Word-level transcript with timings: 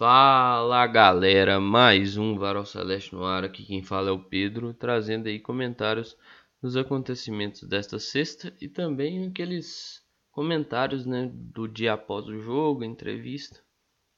Fala 0.00 0.86
galera, 0.86 1.60
mais 1.60 2.16
um 2.16 2.38
Varal 2.38 2.64
Celeste 2.64 3.14
no 3.14 3.22
ar, 3.22 3.44
aqui 3.44 3.66
quem 3.66 3.82
fala 3.82 4.08
é 4.08 4.10
o 4.10 4.18
Pedro, 4.18 4.72
trazendo 4.72 5.26
aí 5.28 5.38
comentários 5.38 6.16
dos 6.62 6.74
acontecimentos 6.74 7.64
desta 7.64 7.98
sexta 7.98 8.50
e 8.62 8.66
também 8.66 9.26
aqueles 9.26 10.02
comentários 10.30 11.04
né, 11.04 11.30
do 11.30 11.68
dia 11.68 11.92
após 11.92 12.26
o 12.28 12.38
jogo, 12.38 12.82
entrevista, 12.82 13.62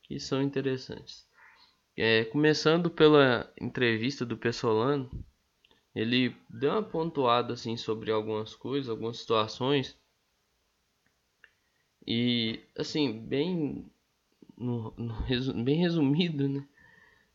que 0.04 0.20
são 0.20 0.40
interessantes. 0.40 1.26
É, 1.96 2.26
começando 2.26 2.88
pela 2.88 3.52
entrevista 3.60 4.24
do 4.24 4.37
Pessolano, 4.37 5.10
ele 5.96 6.37
deu 6.48 6.70
uma 6.70 6.82
pontuada 6.84 7.54
assim 7.54 7.76
sobre 7.76 8.12
algumas 8.12 8.54
coisas, 8.54 8.88
algumas 8.88 9.18
situações. 9.18 9.98
E 12.06 12.60
assim, 12.78 13.18
bem 13.18 13.91
no, 14.62 14.95
no, 14.97 15.65
bem 15.65 15.77
resumido, 15.77 16.48
né? 16.48 16.66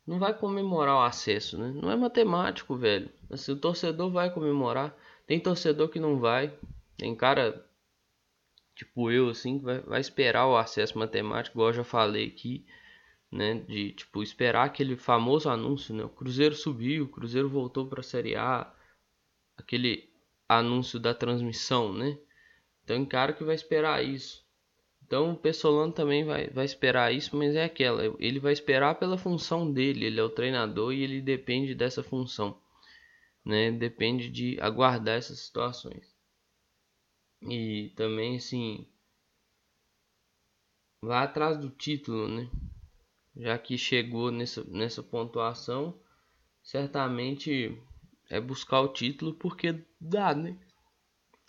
Não 0.06 0.20
vai 0.20 0.34
comemorar 0.34 0.96
o 0.96 1.02
acesso, 1.02 1.58
né? 1.58 1.72
Não 1.76 1.92
é 1.92 1.96
matemático, 1.96 2.76
velho. 2.78 3.12
Assim, 3.30 3.52
o 3.52 3.60
torcedor 3.60 4.10
vai 4.10 4.34
comemorar. 4.34 4.98
Tem 5.28 5.40
torcedor 5.40 5.90
que 5.90 6.00
não 6.00 6.18
vai. 6.20 6.58
Tem 6.98 7.14
cara, 7.14 7.66
tipo 8.74 9.12
eu, 9.12 9.30
assim, 9.30 9.60
que 9.60 9.66
vai, 9.66 9.80
vai 9.82 10.00
esperar 10.00 10.48
o 10.48 10.56
acesso 10.56 10.98
matemático, 10.98 11.58
igual 11.58 11.70
eu 11.70 11.74
já 11.74 11.84
falei 11.84 12.28
aqui, 12.28 12.66
né? 13.32 13.56
De, 13.56 13.92
tipo, 13.92 14.24
esperar 14.24 14.66
aquele 14.66 14.96
famoso 14.96 15.50
anúncio, 15.50 15.94
né? 15.94 16.06
O 16.06 16.10
Cruzeiro 16.10 16.56
subiu, 16.56 17.06
o 17.06 17.10
Cruzeiro 17.10 17.50
voltou 17.50 17.88
para 17.88 18.00
a 18.00 18.04
Série 18.04 18.36
A. 18.36 18.74
Aquele 19.58 20.10
anúncio 20.48 21.00
da 21.00 21.14
transmissão, 21.14 21.92
né? 21.94 22.18
Tem 22.86 23.06
cara 23.06 23.34
que 23.34 23.44
vai 23.44 23.56
esperar 23.56 24.04
isso. 24.06 24.47
Então 25.08 25.32
o 25.32 25.38
Pessolano 25.38 25.94
também 25.94 26.26
vai, 26.26 26.50
vai 26.50 26.66
esperar 26.66 27.14
isso, 27.14 27.36
mas 27.38 27.56
é 27.56 27.64
aquela, 27.64 28.04
ele 28.20 28.42
vai 28.42 28.52
esperar 28.52 28.96
pela 28.96 29.18
função 29.18 29.72
dele, 29.72 30.06
ele 30.06 30.20
é 30.20 30.24
o 30.24 30.30
treinador 30.30 30.94
e 30.94 31.02
ele 31.02 31.22
depende 31.22 31.74
dessa 31.74 32.04
função, 32.04 32.62
né? 33.44 33.72
Depende 33.72 34.30
de 34.30 34.60
aguardar 34.60 35.18
essas 35.18 35.40
situações. 35.40 36.14
E 37.42 37.94
também 37.96 38.36
assim, 38.36 38.86
vai 41.02 41.24
atrás 41.24 41.58
do 41.58 41.70
título, 41.70 42.28
né? 42.28 42.50
Já 43.34 43.58
que 43.58 43.78
chegou 43.78 44.30
nessa, 44.30 44.62
nessa 44.66 45.02
pontuação, 45.02 45.98
certamente 46.62 47.82
é 48.30 48.42
buscar 48.42 48.82
o 48.82 48.90
título 48.90 49.34
porque 49.36 49.86
dá, 50.02 50.36
né? 50.36 50.58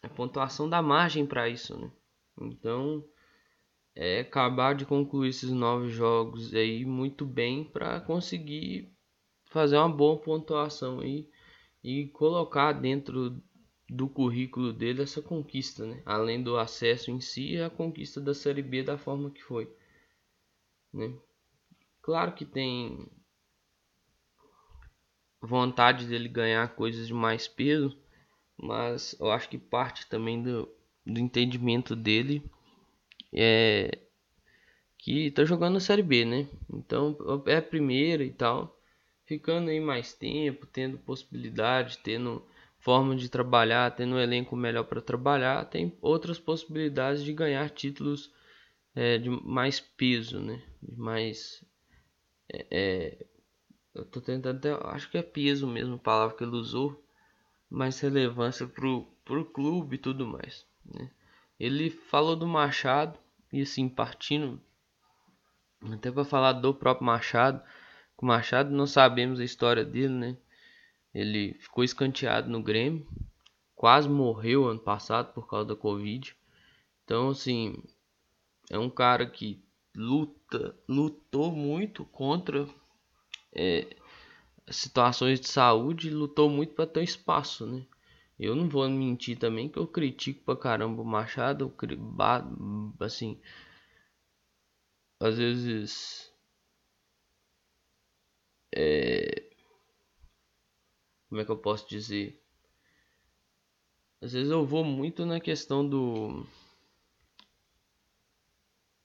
A 0.00 0.08
pontuação 0.08 0.68
dá 0.68 0.80
margem 0.80 1.26
para 1.26 1.48
isso, 1.48 1.76
né? 1.76 1.90
Então, 2.40 3.04
é, 4.00 4.20
acabar 4.20 4.76
de 4.76 4.86
concluir 4.86 5.30
esses 5.30 5.50
nove 5.50 5.90
jogos 5.90 6.54
aí 6.54 6.84
muito 6.84 7.26
bem 7.26 7.64
para 7.64 8.00
conseguir 8.00 8.94
fazer 9.50 9.76
uma 9.76 9.88
boa 9.88 10.16
pontuação 10.16 11.00
aí 11.00 11.28
e 11.82 12.06
colocar 12.06 12.72
dentro 12.72 13.42
do 13.90 14.08
currículo 14.08 14.72
dele 14.72 15.02
essa 15.02 15.20
conquista, 15.20 15.84
né? 15.84 16.00
Além 16.06 16.40
do 16.40 16.56
acesso 16.56 17.10
em 17.10 17.20
si, 17.20 17.60
a 17.60 17.68
conquista 17.68 18.20
da 18.20 18.32
Série 18.32 18.62
B 18.62 18.84
da 18.84 18.96
forma 18.96 19.32
que 19.32 19.42
foi, 19.42 19.68
né? 20.92 21.12
Claro 22.00 22.34
que 22.34 22.44
tem 22.44 23.10
vontade 25.40 26.06
dele 26.06 26.28
ganhar 26.28 26.76
coisas 26.76 27.08
de 27.08 27.14
mais 27.14 27.48
peso, 27.48 27.98
mas 28.56 29.16
eu 29.18 29.28
acho 29.32 29.48
que 29.48 29.58
parte 29.58 30.06
também 30.08 30.40
do, 30.40 30.68
do 31.04 31.18
entendimento 31.18 31.96
dele 31.96 32.48
é, 33.32 33.98
que 34.98 35.30
tá 35.30 35.44
jogando 35.44 35.74
na 35.74 35.80
Série 35.80 36.02
B, 36.02 36.24
né? 36.24 36.48
Então 36.72 37.16
é 37.46 37.56
a 37.56 37.62
primeira 37.62 38.24
e 38.24 38.32
tal, 38.32 38.78
ficando 39.24 39.70
aí 39.70 39.80
mais 39.80 40.12
tempo, 40.12 40.66
tendo 40.66 40.98
possibilidade, 40.98 41.98
tendo 41.98 42.44
forma 42.78 43.16
de 43.16 43.28
trabalhar, 43.28 43.94
tendo 43.94 44.14
um 44.16 44.20
elenco 44.20 44.56
melhor 44.56 44.84
para 44.84 45.00
trabalhar, 45.00 45.64
tem 45.66 45.96
outras 46.00 46.38
possibilidades 46.38 47.24
de 47.24 47.32
ganhar 47.32 47.68
títulos 47.70 48.32
é, 48.94 49.18
de 49.18 49.30
mais 49.30 49.80
peso, 49.80 50.40
né? 50.40 50.62
De 50.82 50.96
mais 50.96 51.64
é, 52.52 52.66
é, 52.70 53.26
eu 53.94 54.04
tô 54.04 54.20
tentando 54.20 54.58
até, 54.58 54.72
acho 54.94 55.10
que 55.10 55.18
é 55.18 55.22
peso 55.22 55.66
mesmo 55.66 55.96
a 55.96 55.98
palavra 55.98 56.36
que 56.36 56.44
ele 56.44 56.56
usou, 56.56 57.02
mais 57.68 58.00
relevância 58.00 58.66
pro, 58.66 59.06
pro 59.24 59.44
clube 59.44 59.96
e 59.96 59.98
tudo 59.98 60.26
mais, 60.26 60.66
né? 60.84 61.10
Ele 61.58 61.90
falou 61.90 62.36
do 62.36 62.46
Machado 62.46 63.18
e 63.52 63.62
assim 63.62 63.88
partindo 63.88 64.60
até 65.92 66.10
para 66.10 66.24
falar 66.24 66.54
do 66.54 66.74
próprio 66.74 67.06
Machado, 67.06 67.62
o 68.16 68.26
Machado 68.26 68.70
não 68.70 68.86
sabemos 68.86 69.38
a 69.38 69.44
história 69.44 69.84
dele, 69.84 70.12
né? 70.12 70.36
Ele 71.14 71.54
ficou 71.54 71.84
escanteado 71.84 72.50
no 72.50 72.62
Grêmio, 72.62 73.06
quase 73.74 74.08
morreu 74.08 74.66
ano 74.66 74.80
passado 74.80 75.32
por 75.32 75.48
causa 75.48 75.68
da 75.68 75.76
Covid. 75.76 76.36
Então 77.04 77.30
assim, 77.30 77.82
é 78.70 78.78
um 78.78 78.90
cara 78.90 79.24
que 79.26 79.62
luta, 79.94 80.76
lutou 80.88 81.52
muito 81.52 82.04
contra 82.04 82.68
é, 83.52 83.96
situações 84.68 85.40
de 85.40 85.48
saúde, 85.48 86.10
lutou 86.10 86.50
muito 86.50 86.74
para 86.74 86.86
ter 86.86 87.02
espaço, 87.02 87.66
né? 87.66 87.84
Eu 88.38 88.54
não 88.56 88.68
vou 88.68 88.88
mentir 88.88 89.38
também 89.38 89.68
que 89.68 89.78
eu 89.78 89.86
critico 89.86 90.42
pra 90.44 90.56
caramba 90.56 91.02
o 91.02 91.04
Machado, 91.04 91.64
eu, 91.64 91.70
assim, 93.00 93.38
às 95.20 95.36
vezes 95.38 96.32
é, 98.74 99.48
como 101.28 101.40
é 101.40 101.44
que 101.44 101.50
eu 101.50 101.56
posso 101.56 101.88
dizer? 101.88 102.38
Às 104.22 104.32
vezes 104.32 104.48
eu 104.52 104.64
vou 104.64 104.84
muito 104.84 105.26
na 105.26 105.40
questão 105.40 105.84
do 105.84 106.46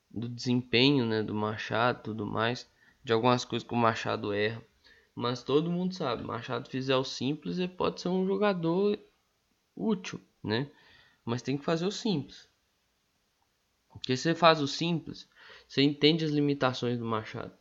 do 0.09 0.29
desempenho, 0.29 1.05
né, 1.05 1.21
do 1.21 1.33
Machado, 1.35 2.03
tudo 2.03 2.25
mais, 2.25 2.69
de 3.03 3.11
algumas 3.11 3.43
coisas 3.43 3.67
que 3.67 3.73
o 3.73 3.77
Machado 3.77 4.31
erra. 4.31 4.63
Mas 5.15 5.43
todo 5.43 5.69
mundo 5.71 5.93
sabe, 5.93 6.23
Machado 6.23 6.69
fizer 6.69 6.95
o 6.95 7.03
simples, 7.03 7.57
ele 7.59 7.67
pode 7.67 7.99
ser 7.99 8.07
um 8.09 8.25
jogador 8.25 8.97
útil, 9.75 10.21
né? 10.43 10.69
Mas 11.25 11.41
tem 11.41 11.57
que 11.57 11.65
fazer 11.65 11.85
o 11.85 11.91
simples. 11.91 12.47
Porque 13.89 14.17
você 14.17 14.33
faz 14.33 14.59
o 14.61 14.67
simples, 14.67 15.29
você 15.67 15.81
entende 15.81 16.25
as 16.25 16.31
limitações 16.31 16.97
do 16.97 17.05
Machado. 17.05 17.53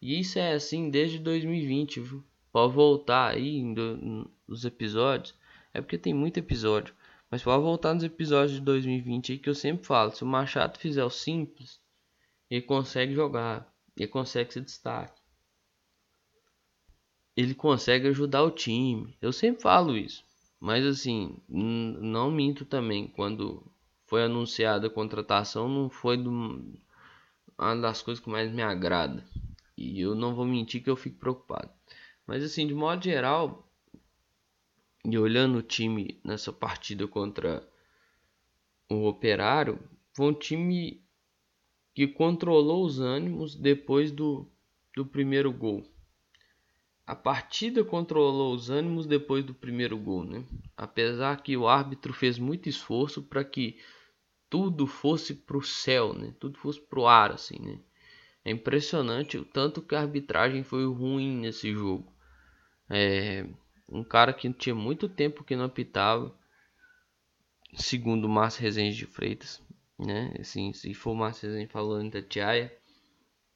E 0.00 0.20
isso 0.20 0.38
é 0.38 0.52
assim 0.52 0.90
desde 0.90 1.18
2020, 1.18 2.00
viu? 2.00 2.24
Pode 2.52 2.72
voltar 2.74 3.34
aí 3.34 3.62
nos 4.46 4.64
episódios. 4.64 5.34
É 5.74 5.80
porque 5.80 5.98
tem 5.98 6.14
muito 6.14 6.38
episódio. 6.38 6.94
Mas 7.30 7.42
pode 7.42 7.62
voltar 7.62 7.94
nos 7.94 8.04
episódios 8.04 8.52
de 8.52 8.60
2020 8.60 9.32
aí 9.32 9.38
que 9.38 9.48
eu 9.48 9.54
sempre 9.54 9.86
falo. 9.86 10.12
Se 10.12 10.22
o 10.22 10.26
Machado 10.26 10.78
fizer 10.78 11.04
o 11.04 11.10
simples, 11.10 11.80
ele 12.50 12.62
consegue 12.62 13.14
jogar. 13.14 13.72
Ele 13.96 14.08
consegue 14.08 14.52
se 14.52 14.60
destaque. 14.60 15.20
Ele 17.36 17.54
consegue 17.54 18.08
ajudar 18.08 18.42
o 18.42 18.50
time. 18.50 19.16
Eu 19.20 19.32
sempre 19.32 19.62
falo 19.62 19.96
isso. 19.96 20.24
Mas 20.60 20.84
assim, 20.84 21.36
não 21.48 22.30
minto 22.30 22.64
também. 22.64 23.06
Quando 23.08 23.64
foi 24.06 24.24
anunciada 24.24 24.86
a 24.86 24.90
contratação, 24.90 25.68
não 25.68 25.88
foi 25.88 26.16
do, 26.16 26.30
uma 27.56 27.76
das 27.76 28.02
coisas 28.02 28.22
que 28.22 28.30
mais 28.30 28.50
me 28.52 28.62
agrada. 28.62 29.24
E 29.76 30.00
eu 30.00 30.14
não 30.14 30.34
vou 30.34 30.44
mentir 30.44 30.82
que 30.82 30.90
eu 30.90 30.96
fico 30.96 31.18
preocupado. 31.18 31.70
Mas 32.26 32.42
assim, 32.42 32.66
de 32.66 32.74
modo 32.74 33.04
geral, 33.04 33.70
e 35.04 35.16
olhando 35.16 35.58
o 35.58 35.62
time 35.62 36.20
nessa 36.24 36.52
partida 36.52 37.06
contra 37.06 37.66
o 38.90 39.06
Operário, 39.06 39.78
foi 40.14 40.26
um 40.26 40.34
time 40.34 41.02
que 41.94 42.08
controlou 42.08 42.84
os 42.84 42.98
ânimos 42.98 43.54
depois 43.54 44.10
do, 44.10 44.50
do 44.94 45.06
primeiro 45.06 45.52
gol 45.52 45.84
a 47.08 47.16
partida 47.16 47.82
controlou 47.82 48.54
os 48.54 48.68
ânimos 48.68 49.06
depois 49.06 49.42
do 49.42 49.54
primeiro 49.54 49.96
gol, 49.96 50.24
né? 50.24 50.44
Apesar 50.76 51.40
que 51.42 51.56
o 51.56 51.66
árbitro 51.66 52.12
fez 52.12 52.38
muito 52.38 52.68
esforço 52.68 53.22
para 53.22 53.42
que 53.42 53.78
tudo 54.50 54.86
fosse 54.86 55.32
para 55.32 55.56
o 55.56 55.62
céu, 55.62 56.12
né? 56.12 56.34
Tudo 56.38 56.58
fosse 56.58 56.78
para 56.78 57.00
o 57.00 57.06
ar, 57.06 57.32
assim, 57.32 57.58
né? 57.60 57.78
É 58.44 58.50
impressionante 58.50 59.38
o 59.38 59.44
tanto 59.46 59.80
que 59.80 59.94
a 59.94 60.00
arbitragem 60.00 60.62
foi 60.62 60.84
ruim 60.84 61.34
nesse 61.38 61.72
jogo. 61.72 62.12
É 62.90 63.46
um 63.88 64.04
cara 64.04 64.34
que 64.34 64.52
tinha 64.52 64.74
muito 64.74 65.08
tempo 65.08 65.42
que 65.42 65.56
não 65.56 65.64
apitava, 65.64 66.38
segundo 67.74 68.28
Márcio 68.28 68.60
Rezende 68.60 68.98
de 68.98 69.06
Freitas, 69.06 69.62
né? 69.98 70.34
Assim, 70.38 70.74
se 70.74 70.92
for 70.92 71.14
Márcio 71.14 71.48
Rezende 71.48 71.72
falando 71.72 72.12
da 72.12 72.20
Tiaia, 72.20 72.70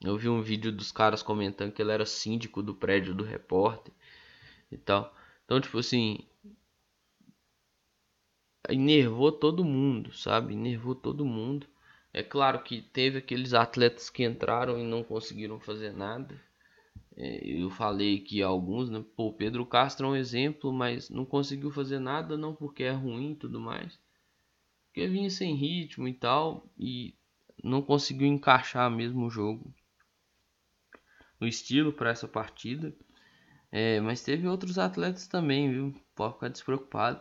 eu 0.04 0.16
vi 0.16 0.28
um 0.28 0.42
vídeo 0.42 0.72
dos 0.72 0.90
caras 0.90 1.22
comentando 1.22 1.72
que 1.72 1.80
ele 1.80 1.92
era 1.92 2.04
síndico 2.04 2.62
do 2.62 2.74
prédio 2.74 3.14
do 3.14 3.24
repórter 3.24 3.92
e 4.70 4.76
tal. 4.76 5.14
Então, 5.44 5.60
tipo 5.60 5.78
assim, 5.78 6.18
enervou 8.68 9.30
todo 9.30 9.64
mundo, 9.64 10.12
sabe? 10.12 10.54
Enervou 10.54 10.94
todo 10.94 11.24
mundo. 11.24 11.66
É 12.12 12.22
claro 12.22 12.62
que 12.62 12.82
teve 12.82 13.18
aqueles 13.18 13.54
atletas 13.54 14.10
que 14.10 14.24
entraram 14.24 14.78
e 14.78 14.84
não 14.84 15.04
conseguiram 15.04 15.60
fazer 15.60 15.92
nada. 15.92 16.40
É, 17.16 17.46
eu 17.46 17.70
falei 17.70 18.20
que 18.20 18.42
alguns, 18.42 18.90
né? 18.90 19.04
Pô, 19.16 19.32
Pedro 19.32 19.64
Castro 19.66 20.06
é 20.06 20.10
um 20.10 20.16
exemplo, 20.16 20.72
mas 20.72 21.10
não 21.10 21.24
conseguiu 21.24 21.70
fazer 21.70 21.98
nada, 22.00 22.36
não 22.36 22.54
porque 22.54 22.82
é 22.84 22.90
ruim 22.92 23.32
e 23.32 23.36
tudo 23.36 23.60
mais. 23.60 23.98
Porque 24.86 25.06
vinha 25.08 25.30
sem 25.30 25.54
ritmo 25.54 26.08
e 26.08 26.14
tal, 26.14 26.66
e 26.78 27.14
não 27.62 27.82
conseguiu 27.82 28.26
encaixar 28.26 28.90
mesmo 28.90 29.26
o 29.26 29.30
jogo 29.30 29.72
no 31.42 31.48
estilo 31.48 31.92
para 31.92 32.10
essa 32.10 32.28
partida. 32.28 32.94
É, 33.72 34.00
mas 34.00 34.22
teve 34.22 34.46
outros 34.46 34.78
atletas 34.78 35.26
também, 35.26 35.72
viu? 35.72 35.94
Pode 36.14 36.34
ficar 36.34 36.48
despreocupado. 36.48 37.20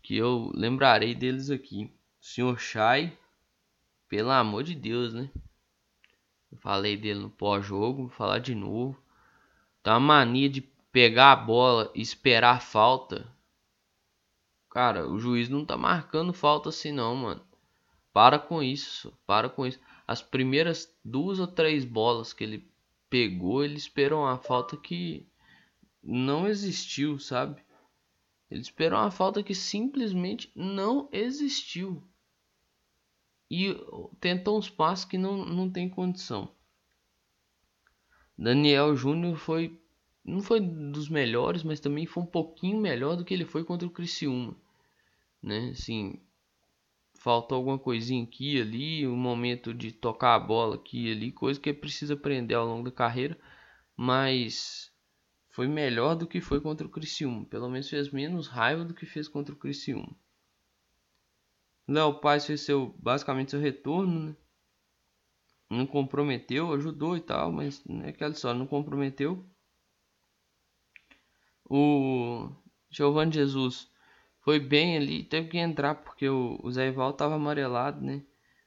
Que 0.00 0.16
eu 0.16 0.52
lembrarei 0.54 1.12
deles 1.12 1.50
aqui. 1.50 1.92
O 2.20 2.24
senhor 2.24 2.60
Shai, 2.60 3.18
pelo 4.08 4.30
amor 4.30 4.62
de 4.62 4.76
Deus, 4.76 5.12
né? 5.12 5.28
Eu 6.52 6.58
falei 6.58 6.96
dele 6.96 7.18
no 7.18 7.30
pós-jogo, 7.30 8.02
vou 8.02 8.10
falar 8.10 8.38
de 8.38 8.54
novo. 8.54 8.96
Tá 9.82 9.94
uma 9.94 10.24
mania 10.24 10.48
de 10.48 10.60
pegar 10.92 11.32
a 11.32 11.36
bola 11.36 11.90
e 11.96 12.00
esperar 12.00 12.56
a 12.56 12.60
falta. 12.60 13.26
Cara, 14.70 15.08
o 15.08 15.18
juiz 15.18 15.48
não 15.48 15.64
tá 15.64 15.76
marcando 15.76 16.32
falta 16.32 16.68
assim 16.68 16.92
não, 16.92 17.16
mano. 17.16 17.44
Para 18.12 18.38
com 18.38 18.62
isso, 18.62 19.12
para 19.26 19.48
com 19.48 19.66
isso. 19.66 19.80
As 20.08 20.22
primeiras 20.22 20.90
duas 21.04 21.38
ou 21.38 21.46
três 21.46 21.84
bolas 21.84 22.32
que 22.32 22.42
ele 22.42 22.66
pegou, 23.10 23.62
ele 23.62 23.76
esperou 23.76 24.20
uma 24.22 24.38
falta 24.38 24.74
que 24.74 25.28
não 26.02 26.48
existiu, 26.48 27.18
sabe? 27.18 27.62
Ele 28.50 28.62
esperou 28.62 28.98
uma 28.98 29.10
falta 29.10 29.42
que 29.42 29.54
simplesmente 29.54 30.50
não 30.54 31.10
existiu. 31.12 32.02
E 33.50 33.76
tentou 34.18 34.58
uns 34.58 34.70
passos 34.70 35.04
que 35.04 35.18
não, 35.18 35.44
não 35.44 35.70
tem 35.70 35.90
condição. 35.90 36.50
Daniel 38.36 38.96
Júnior 38.96 39.36
foi 39.36 39.78
não 40.24 40.42
foi 40.42 40.60
dos 40.60 41.10
melhores, 41.10 41.62
mas 41.62 41.80
também 41.80 42.06
foi 42.06 42.22
um 42.22 42.26
pouquinho 42.26 42.80
melhor 42.80 43.14
do 43.14 43.24
que 43.26 43.34
ele 43.34 43.44
foi 43.44 43.62
contra 43.62 43.86
o 43.86 43.90
Criciúma, 43.90 44.56
né? 45.42 45.70
Assim, 45.70 46.18
faltou 47.28 47.56
alguma 47.56 47.78
coisinha 47.78 48.24
aqui 48.24 48.58
ali, 48.58 49.06
um 49.06 49.14
momento 49.14 49.74
de 49.74 49.92
tocar 49.92 50.34
a 50.34 50.38
bola 50.38 50.76
aqui 50.76 51.12
ali, 51.12 51.30
coisa 51.30 51.60
que 51.60 51.74
precisa 51.74 52.14
aprender 52.14 52.54
ao 52.54 52.66
longo 52.66 52.84
da 52.84 52.90
carreira, 52.90 53.38
mas 53.94 54.90
foi 55.50 55.68
melhor 55.68 56.14
do 56.14 56.26
que 56.26 56.40
foi 56.40 56.58
contra 56.58 56.86
o 56.86 56.90
Criciúma, 56.90 57.44
pelo 57.44 57.68
menos 57.68 57.90
fez 57.90 58.10
menos 58.10 58.48
raiva 58.48 58.82
do 58.82 58.94
que 58.94 59.04
fez 59.04 59.28
contra 59.28 59.54
o 59.54 59.58
Criciúma. 59.58 60.16
Léo 61.86 62.18
Paz 62.18 62.46
fez 62.46 62.62
seu 62.62 62.96
basicamente 62.98 63.50
seu 63.50 63.60
retorno, 63.60 64.30
né? 64.30 64.36
Não 65.68 65.86
comprometeu, 65.86 66.72
ajudou 66.72 67.14
e 67.14 67.20
tal, 67.20 67.52
mas 67.52 67.84
é 68.04 68.08
aquela 68.08 68.32
história, 68.32 68.58
não 68.58 68.66
comprometeu. 68.66 69.46
O 71.68 72.50
Giovanni 72.88 73.34
Jesus 73.34 73.90
foi 74.48 74.58
bem 74.58 74.96
ali, 74.96 75.24
teve 75.24 75.46
que 75.46 75.58
entrar 75.58 75.96
porque 75.96 76.26
o, 76.26 76.58
o 76.62 76.72
Zé 76.72 76.88
Ival 76.88 77.12
tava 77.12 77.34
amarelado, 77.34 78.02
né? 78.02 78.22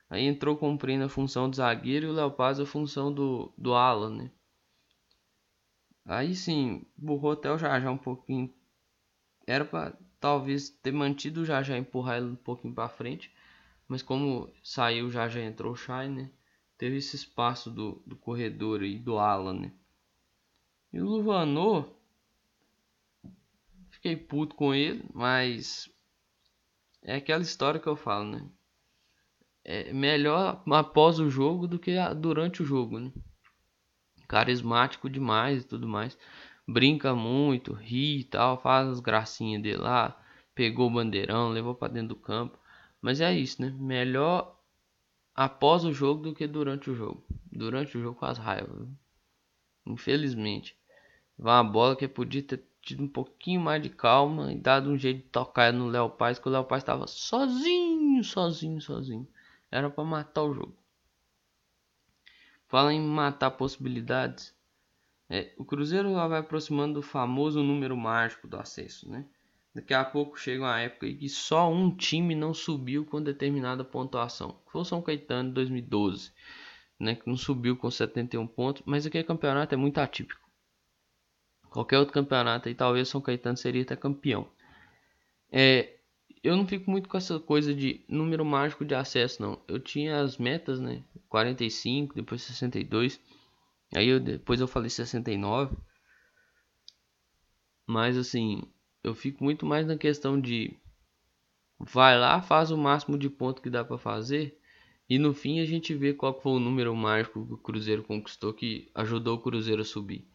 Aí 0.08 0.26
entrou 0.26 0.56
cumprindo 0.56 1.06
a 1.06 1.10
função 1.10 1.50
de 1.50 1.58
zagueiro 1.58 2.06
e 2.06 2.10
o 2.10 2.14
Léo 2.14 2.30
Paz 2.30 2.60
a 2.60 2.68
função 2.68 3.12
do, 3.12 3.52
do 3.58 3.74
Alan, 3.74 4.16
né? 4.16 4.32
Aí 6.06 6.36
sim, 6.36 6.86
burrou 6.96 7.32
até 7.32 7.52
o 7.52 7.58
Jajá 7.58 7.90
um 7.90 7.98
pouquinho. 7.98 8.54
Era 9.48 9.66
para 9.66 9.98
talvez 10.20 10.70
ter 10.70 10.92
mantido 10.92 11.42
o 11.42 11.46
Jajá 11.46 11.76
empurrar 11.76 12.18
ele 12.18 12.28
um 12.28 12.36
pouquinho 12.36 12.76
para 12.76 12.88
frente, 12.88 13.34
mas 13.88 14.04
como 14.04 14.54
saiu 14.62 15.08
o 15.08 15.12
Jajá 15.12 15.42
entrou 15.42 15.74
o 15.74 15.76
Shai, 15.76 16.08
né? 16.08 16.30
Teve 16.78 16.98
esse 16.98 17.16
espaço 17.16 17.72
do, 17.72 18.04
do 18.06 18.16
corredor 18.16 18.82
aí 18.82 19.00
do 19.00 19.18
Alan, 19.18 19.54
né? 19.54 19.72
E 20.94 21.02
o 21.02 21.10
Luvanor 21.10 21.90
Fiquei 24.02 24.16
puto 24.16 24.56
com 24.56 24.74
ele, 24.74 25.08
mas 25.14 25.88
é 27.04 27.18
aquela 27.18 27.44
história 27.44 27.80
que 27.80 27.86
eu 27.86 27.96
falo, 27.96 28.32
né? 28.32 28.50
É 29.64 29.94
melhor 29.94 30.64
após 30.72 31.20
o 31.20 31.30
jogo 31.30 31.68
do 31.68 31.78
que 31.78 31.96
durante 32.16 32.64
o 32.64 32.66
jogo, 32.66 33.00
né? 33.00 33.12
Carismático 34.28 35.08
demais 35.08 35.62
e 35.62 35.68
tudo 35.68 35.88
mais. 35.88 36.18
Brinca 36.68 37.14
muito, 37.14 37.74
ri 37.74 38.22
e 38.22 38.24
tal, 38.24 38.60
faz 38.60 38.88
as 38.88 39.00
gracinhas 39.00 39.62
dele 39.62 39.78
lá. 39.78 40.20
Pegou 40.56 40.88
o 40.88 40.94
bandeirão, 40.94 41.50
levou 41.50 41.76
para 41.76 41.94
dentro 41.94 42.16
do 42.16 42.16
campo. 42.16 42.58
Mas 43.00 43.22
é 43.22 43.32
isso, 43.32 43.62
né? 43.62 43.70
Melhor 43.78 44.60
após 45.36 45.86
o 45.86 45.94
jogo 45.94 46.24
do 46.24 46.34
que 46.34 46.48
durante 46.48 46.90
o 46.90 46.96
jogo. 46.96 47.24
Durante 47.52 47.96
o 48.00 48.02
jogo 48.02 48.20
faz 48.20 48.40
raiva. 48.40 48.90
Infelizmente. 49.86 50.76
Vai 51.38 51.62
uma 51.62 51.72
bola 51.72 51.96
que 51.96 52.08
podia 52.08 52.42
ter 52.42 52.71
tido 52.82 53.04
um 53.04 53.08
pouquinho 53.08 53.62
mais 53.62 53.82
de 53.82 53.90
calma 53.90 54.52
e 54.52 54.58
dado 54.58 54.90
um 54.90 54.98
jeito 54.98 55.24
de 55.24 55.30
tocar 55.30 55.72
no 55.72 55.88
Léo 55.88 56.10
Paz, 56.10 56.40
que 56.40 56.48
o 56.48 56.52
Léo 56.52 56.64
Paz 56.64 56.82
estava 56.82 57.08
sozinho, 57.08 58.24
sozinho, 58.24 58.82
sozinho. 58.82 59.28
Era 59.70 59.90
para 59.90 60.04
matar 60.04 60.44
o 60.44 60.54
jogo. 60.54 60.76
Fala 62.68 62.94
em 62.94 63.02
matar 63.02 63.52
possibilidades. 63.52 64.56
É, 65.30 65.54
o 65.58 65.64
Cruzeiro 65.64 66.14
vai 66.14 66.40
aproximando 66.40 66.96
do 66.96 67.02
famoso 67.02 67.62
número 67.64 67.96
mágico 67.96 68.48
do 68.48 68.58
acesso, 68.58 69.10
né? 69.10 69.26
Daqui 69.74 69.94
a 69.94 70.04
pouco 70.04 70.38
chega 70.38 70.64
uma 70.64 70.80
época 70.80 71.08
em 71.08 71.16
que 71.16 71.30
só 71.30 71.72
um 71.72 71.96
time 71.96 72.36
não 72.36 72.54
subiu 72.54 73.06
com 73.06 73.22
determinada 73.22 73.86
pontuação. 73.86 74.60
Foi 74.68 74.82
o 74.82 74.86
São 74.86 75.02
Caetano 75.02 75.50
em 75.50 75.54
2012, 75.54 76.34
né? 77.00 77.16
Que 77.16 77.28
não 77.28 77.38
subiu 77.38 77.78
com 77.78 77.90
71 77.90 78.46
pontos, 78.48 78.84
mas 78.86 79.06
aquele 79.06 79.24
campeonato 79.24 79.74
é 79.74 79.78
muito 79.78 80.00
atípico. 80.00 80.42
Qualquer 81.72 82.00
outro 82.00 82.14
campeonato 82.14 82.68
aí, 82.68 82.76
talvez 82.76 83.08
São 83.08 83.22
Caetano 83.22 83.56
seria 83.56 83.82
até 83.82 83.96
campeão. 83.96 84.46
É, 85.50 85.98
eu 86.44 86.58
não 86.58 86.68
fico 86.68 86.92
muito 86.92 87.08
com 87.08 87.18
essa 87.18 87.40
coisa 87.40 87.74
de 87.74 88.04
número 88.10 88.44
mágico 88.44 88.84
de 88.84 88.94
acesso, 88.94 89.42
não. 89.42 89.62
Eu 89.70 89.80
tinha 89.80 90.20
as 90.20 90.38
metas, 90.38 90.82
né? 90.82 91.02
45, 91.30 92.14
depois 92.14 92.42
62. 92.42 93.22
Aí 93.96 94.10
eu, 94.10 94.20
depois 94.20 94.60
eu 94.60 94.68
falei 94.68 94.90
69. 94.90 95.78
Mas 97.88 98.18
assim, 98.18 98.64
eu 99.02 99.16
fico 99.16 99.42
muito 99.42 99.66
mais 99.66 99.88
na 99.88 99.98
questão 99.98 100.40
de 100.40 100.78
vai 101.80 102.20
lá, 102.20 102.42
faz 102.42 102.70
o 102.70 102.78
máximo 102.78 103.18
de 103.18 103.30
ponto 103.30 103.62
que 103.62 103.70
dá 103.70 103.84
para 103.84 103.98
fazer 103.98 104.60
e 105.10 105.18
no 105.18 105.34
fim 105.34 105.60
a 105.60 105.66
gente 105.66 105.94
vê 105.94 106.14
qual 106.14 106.40
foi 106.40 106.54
o 106.54 106.60
número 106.60 106.96
mágico 106.96 107.46
que 107.46 107.54
o 107.54 107.58
Cruzeiro 107.58 108.04
conquistou 108.04 108.54
que 108.54 108.92
ajudou 108.94 109.38
o 109.38 109.42
Cruzeiro 109.42 109.82
a 109.82 109.86
subir. 109.86 110.31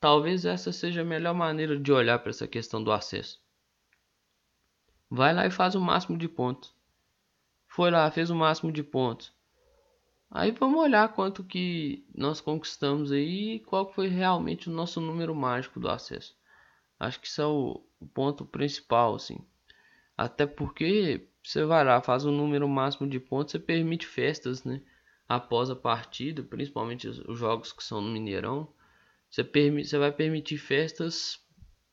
Talvez 0.00 0.44
essa 0.44 0.72
seja 0.72 1.02
a 1.02 1.04
melhor 1.04 1.34
maneira 1.34 1.78
de 1.78 1.92
olhar 1.92 2.18
para 2.18 2.30
essa 2.30 2.46
questão 2.46 2.82
do 2.82 2.92
acesso. 2.92 3.40
Vai 5.10 5.34
lá 5.34 5.46
e 5.46 5.50
faz 5.50 5.74
o 5.74 5.80
máximo 5.80 6.16
de 6.16 6.28
pontos. 6.28 6.74
Foi 7.66 7.90
lá, 7.90 8.10
fez 8.10 8.30
o 8.30 8.34
máximo 8.34 8.70
de 8.70 8.82
pontos. 8.82 9.32
Aí 10.30 10.50
vamos 10.50 10.80
olhar 10.80 11.14
quanto 11.14 11.42
que 11.42 12.06
nós 12.14 12.40
conquistamos 12.40 13.10
aí 13.10 13.54
e 13.54 13.60
qual 13.60 13.90
foi 13.92 14.08
realmente 14.08 14.68
o 14.68 14.72
nosso 14.72 15.00
número 15.00 15.34
mágico 15.34 15.80
do 15.80 15.88
acesso. 15.88 16.36
Acho 17.00 17.18
que 17.20 17.26
isso 17.26 17.40
é 17.40 17.46
o, 17.46 17.82
ponto 18.12 18.44
principal, 18.44 19.14
assim. 19.14 19.38
Até 20.16 20.46
porque 20.46 21.28
você 21.42 21.64
vai 21.64 21.84
lá, 21.84 22.02
faz 22.02 22.24
o 22.24 22.30
número 22.30 22.68
máximo 22.68 23.08
de 23.08 23.18
pontos, 23.18 23.52
você 23.52 23.58
permite 23.58 24.06
festas, 24.06 24.64
né? 24.64 24.82
Após 25.28 25.70
a 25.70 25.76
partida, 25.76 26.42
principalmente 26.42 27.08
os 27.08 27.38
jogos 27.38 27.72
que 27.72 27.82
são 27.82 28.00
no 28.00 28.10
Mineirão. 28.10 28.68
Você, 29.30 29.44
permite, 29.44 29.88
você 29.88 29.98
vai 29.98 30.12
permitir 30.12 30.58
festas 30.58 31.38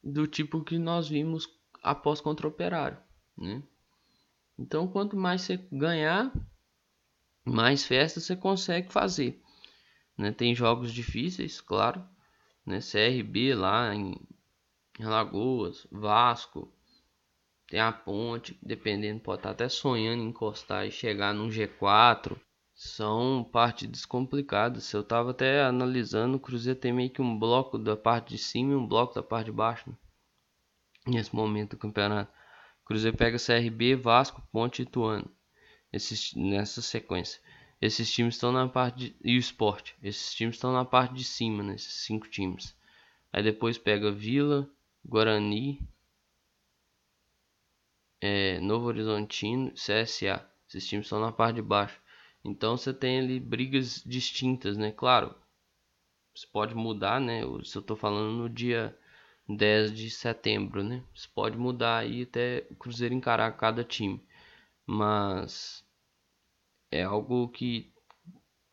do 0.03 0.25
tipo 0.27 0.63
que 0.63 0.77
nós 0.77 1.09
vimos 1.09 1.47
após 1.81 2.21
contra 2.21 2.47
o 2.47 2.49
Operário, 2.49 2.97
né? 3.37 3.61
Então, 4.57 4.87
quanto 4.87 5.17
mais 5.17 5.41
você 5.41 5.57
ganhar, 5.71 6.31
mais 7.43 7.85
festas 7.85 8.23
você 8.23 8.35
consegue 8.35 8.91
fazer. 8.91 9.41
Né? 10.17 10.31
Tem 10.31 10.55
jogos 10.55 10.93
difíceis, 10.93 11.59
claro, 11.59 12.07
né? 12.65 12.79
CRB 12.79 13.53
lá 13.53 13.93
em 13.93 14.15
Alagoas, 15.01 15.85
Vasco, 15.91 16.73
tem 17.67 17.79
a 17.79 17.91
Ponte, 17.91 18.57
dependendo, 18.61 19.19
pode 19.19 19.39
estar 19.39 19.51
até 19.51 19.67
sonhando 19.67 20.23
em 20.23 20.27
encostar 20.27 20.87
e 20.87 20.91
chegar 20.91 21.33
no 21.33 21.49
G4 21.49 22.39
são 22.75 23.41
partidas 23.51 24.05
complicadas. 24.05 24.91
Eu 24.91 25.03
tava 25.03 25.31
até 25.31 25.63
analisando, 25.63 26.35
o 26.35 26.39
Cruzeiro 26.39 26.77
tem 26.77 26.91
meio 26.91 27.09
que 27.09 27.21
um 27.21 27.39
bloco 27.39 27.77
da 27.77 27.95
parte 27.95 28.29
de 28.29 28.37
cima 28.37 28.73
e 28.73 28.75
um 28.75 28.85
bloco 28.85 29.15
da 29.15 29.23
parte 29.23 29.45
de 29.45 29.53
baixo. 29.53 29.89
Né? 29.89 29.95
Nesse 31.07 31.33
momento 31.33 31.71
do 31.71 31.77
campeonato. 31.77 32.31
O 32.83 32.85
Cruzeiro 32.85 33.17
pega 33.17 33.37
CRB, 33.39 33.95
Vasco, 33.95 34.45
Ponte 34.51 34.81
e 34.81 34.83
Ituano. 34.83 35.31
Esses, 35.91 36.33
nessa 36.35 36.81
sequência. 36.81 37.41
Esses 37.81 38.11
times 38.11 38.35
estão 38.35 38.51
na 38.51 38.67
parte 38.67 38.97
de, 38.97 39.15
e 39.23 39.37
o 39.37 39.39
Sport. 39.39 39.93
Esses 40.03 40.33
times 40.33 40.55
estão 40.55 40.73
na 40.73 40.83
parte 40.83 41.13
de 41.13 41.23
cima, 41.23 41.63
né? 41.63 41.77
cinco 41.77 42.27
times. 42.27 42.75
Aí 43.31 43.41
depois 43.41 43.77
pega 43.77 44.11
Vila, 44.11 44.69
Guarani, 45.03 45.87
é, 48.19 48.59
Novo 48.59 48.87
Horizontino, 48.87 49.71
CSA. 49.71 50.45
Esses 50.67 50.87
times 50.87 51.05
estão 51.05 51.19
na 51.19 51.31
parte 51.31 51.55
de 51.55 51.61
baixo. 51.61 52.01
Então 52.45 52.77
você 52.77 52.93
tem 52.93 53.19
ali 53.19 53.39
brigas 53.39 54.03
distintas, 54.05 54.77
né? 54.77 54.91
Claro, 54.91 55.35
você 56.33 56.45
pode 56.47 56.75
mudar, 56.75 57.19
né? 57.19 57.41
Se 57.63 57.77
eu 57.77 57.81
tô 57.81 57.95
falando 57.95 58.33
no 58.37 58.49
dia 58.49 58.95
10 59.49 59.91
de 59.93 60.09
setembro, 60.11 60.83
né? 60.83 61.03
Você 61.15 61.27
pode 61.33 61.57
mudar 61.57 61.97
aí 61.99 62.23
até 62.23 62.67
o 62.69 62.75
Cruzeiro 62.75 63.15
encarar 63.15 63.51
cada 63.57 63.83
time. 63.83 64.23
Mas 64.85 65.83
é 66.91 67.03
algo 67.03 67.49
que 67.49 67.91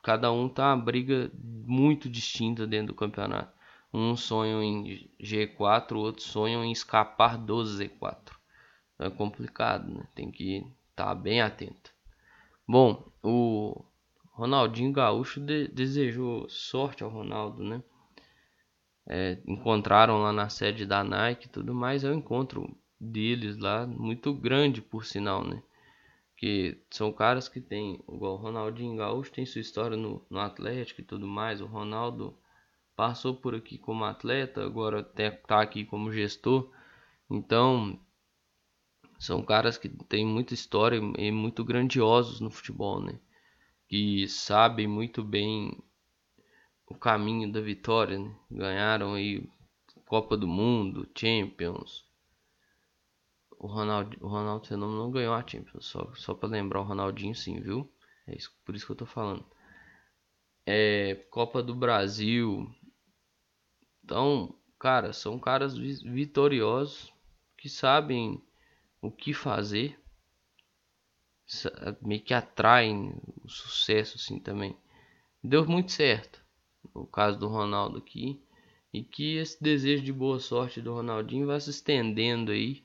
cada 0.02 0.30
um 0.32 0.48
tá 0.48 0.74
uma 0.74 0.82
briga 0.84 1.30
muito 1.34 2.10
distinta 2.10 2.66
dentro 2.66 2.88
do 2.88 2.94
campeonato. 2.94 3.56
Um 3.92 4.16
sonha 4.16 4.62
em 4.62 5.10
G4, 5.20 5.98
outro 5.98 6.22
sonha 6.22 6.58
em 6.64 6.72
escapar 6.72 7.38
do 7.38 7.62
Z4. 7.64 8.38
É 8.98 9.10
complicado, 9.10 9.92
né? 9.92 10.06
Tem 10.14 10.30
que 10.30 10.58
estar 10.90 11.06
tá 11.06 11.14
bem 11.14 11.40
atento. 11.40 11.91
Bom, 12.66 13.04
o 13.22 13.84
Ronaldinho 14.32 14.92
Gaúcho 14.92 15.40
de 15.40 15.68
desejou 15.68 16.48
sorte 16.48 17.02
ao 17.02 17.10
Ronaldo, 17.10 17.62
né? 17.62 17.82
É, 19.06 19.38
encontraram 19.46 20.22
lá 20.22 20.32
na 20.32 20.48
sede 20.48 20.86
da 20.86 21.02
Nike 21.02 21.46
e 21.46 21.50
tudo 21.50 21.74
mais. 21.74 22.04
É 22.04 22.10
um 22.10 22.14
encontro 22.14 22.76
deles 23.00 23.58
lá 23.58 23.86
muito 23.86 24.32
grande, 24.32 24.80
por 24.80 25.04
sinal, 25.04 25.44
né? 25.44 25.62
Que 26.36 26.80
são 26.90 27.12
caras 27.12 27.48
que 27.48 27.60
tem, 27.60 28.00
igual 28.08 28.34
o 28.34 28.36
Ronaldinho 28.36 28.96
Gaúcho 28.96 29.32
tem 29.32 29.46
sua 29.46 29.60
história 29.60 29.96
no, 29.96 30.24
no 30.30 30.38
Atlético 30.38 31.00
e 31.00 31.04
tudo 31.04 31.26
mais. 31.26 31.60
O 31.60 31.66
Ronaldo 31.66 32.36
passou 32.96 33.36
por 33.36 33.54
aqui 33.54 33.78
como 33.78 34.04
atleta, 34.04 34.64
agora 34.64 35.02
tá 35.02 35.60
aqui 35.60 35.84
como 35.84 36.12
gestor. 36.12 36.70
Então, 37.30 37.98
são 39.22 39.40
caras 39.40 39.78
que 39.78 39.88
têm 39.88 40.26
muita 40.26 40.52
história 40.52 41.00
e 41.16 41.30
muito 41.30 41.64
grandiosos 41.64 42.40
no 42.40 42.50
futebol, 42.50 43.00
né? 43.00 43.20
Que 43.86 44.26
sabem 44.26 44.88
muito 44.88 45.22
bem 45.22 45.80
o 46.88 46.96
caminho 46.96 47.52
da 47.52 47.60
vitória, 47.60 48.18
né? 48.18 48.34
Ganharam 48.50 49.14
aí 49.14 49.48
Copa 50.06 50.36
do 50.36 50.48
Mundo, 50.48 51.08
Champions. 51.16 52.04
O 53.60 53.68
Ronaldo, 53.68 54.16
o 54.20 54.26
Ronaldo 54.26 54.66
Fenômeno 54.66 54.98
não 54.98 55.12
ganhou 55.12 55.34
a 55.34 55.46
Champions, 55.46 55.86
só, 55.86 56.12
só 56.16 56.34
para 56.34 56.48
lembrar 56.48 56.80
o 56.80 56.84
Ronaldinho 56.84 57.32
sim, 57.32 57.60
viu? 57.60 57.88
É 58.26 58.36
isso, 58.36 58.52
por 58.64 58.74
isso 58.74 58.84
que 58.84 58.90
eu 58.90 58.96
tô 58.96 59.06
falando. 59.06 59.46
É, 60.66 61.14
Copa 61.30 61.62
do 61.62 61.76
Brasil. 61.76 62.68
Então, 64.02 64.52
cara, 64.80 65.12
são 65.12 65.38
caras 65.38 65.78
vitoriosos 65.78 67.14
que 67.56 67.68
sabem 67.68 68.42
o 69.02 69.10
que 69.10 69.34
fazer. 69.34 70.00
Meio 72.00 72.22
que 72.22 72.32
atraem 72.32 73.12
o 73.44 73.48
sucesso 73.48 74.16
assim 74.16 74.38
também. 74.38 74.74
Deu 75.44 75.66
muito 75.66 75.92
certo 75.92 76.40
no 76.94 77.06
caso 77.06 77.38
do 77.38 77.48
Ronaldo 77.48 77.98
aqui. 77.98 78.40
E 78.92 79.02
que 79.02 79.36
esse 79.36 79.62
desejo 79.62 80.02
de 80.02 80.12
boa 80.12 80.38
sorte 80.38 80.80
do 80.80 80.94
Ronaldinho 80.94 81.46
vai 81.46 81.58
se 81.60 81.70
estendendo 81.70 82.52
aí 82.52 82.84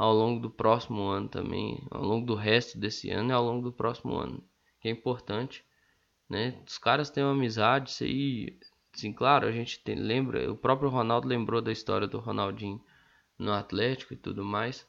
ao 0.00 0.14
longo 0.14 0.40
do 0.40 0.48
próximo 0.48 1.02
ano 1.08 1.28
também 1.28 1.86
ao 1.90 2.02
longo 2.02 2.24
do 2.24 2.34
resto 2.34 2.78
desse 2.78 3.10
ano 3.10 3.28
e 3.28 3.32
ao 3.32 3.44
longo 3.44 3.62
do 3.64 3.70
próximo 3.70 4.14
ano 4.14 4.42
que 4.80 4.88
é 4.88 4.90
importante 4.90 5.62
né? 6.26 6.58
Os 6.66 6.78
caras 6.78 7.10
têm 7.10 7.22
uma 7.22 7.32
amizade 7.32 7.90
isso 7.90 8.04
aí 8.04 8.58
sim 8.94 9.12
claro 9.12 9.46
a 9.46 9.52
gente 9.52 9.78
tem, 9.80 9.96
lembra 9.96 10.50
o 10.50 10.56
próprio 10.56 10.88
Ronaldo 10.88 11.28
lembrou 11.28 11.60
da 11.60 11.70
história 11.70 12.06
do 12.06 12.18
Ronaldinho 12.18 12.82
no 13.38 13.52
Atlético 13.52 14.14
e 14.14 14.16
tudo 14.16 14.42
mais 14.42 14.88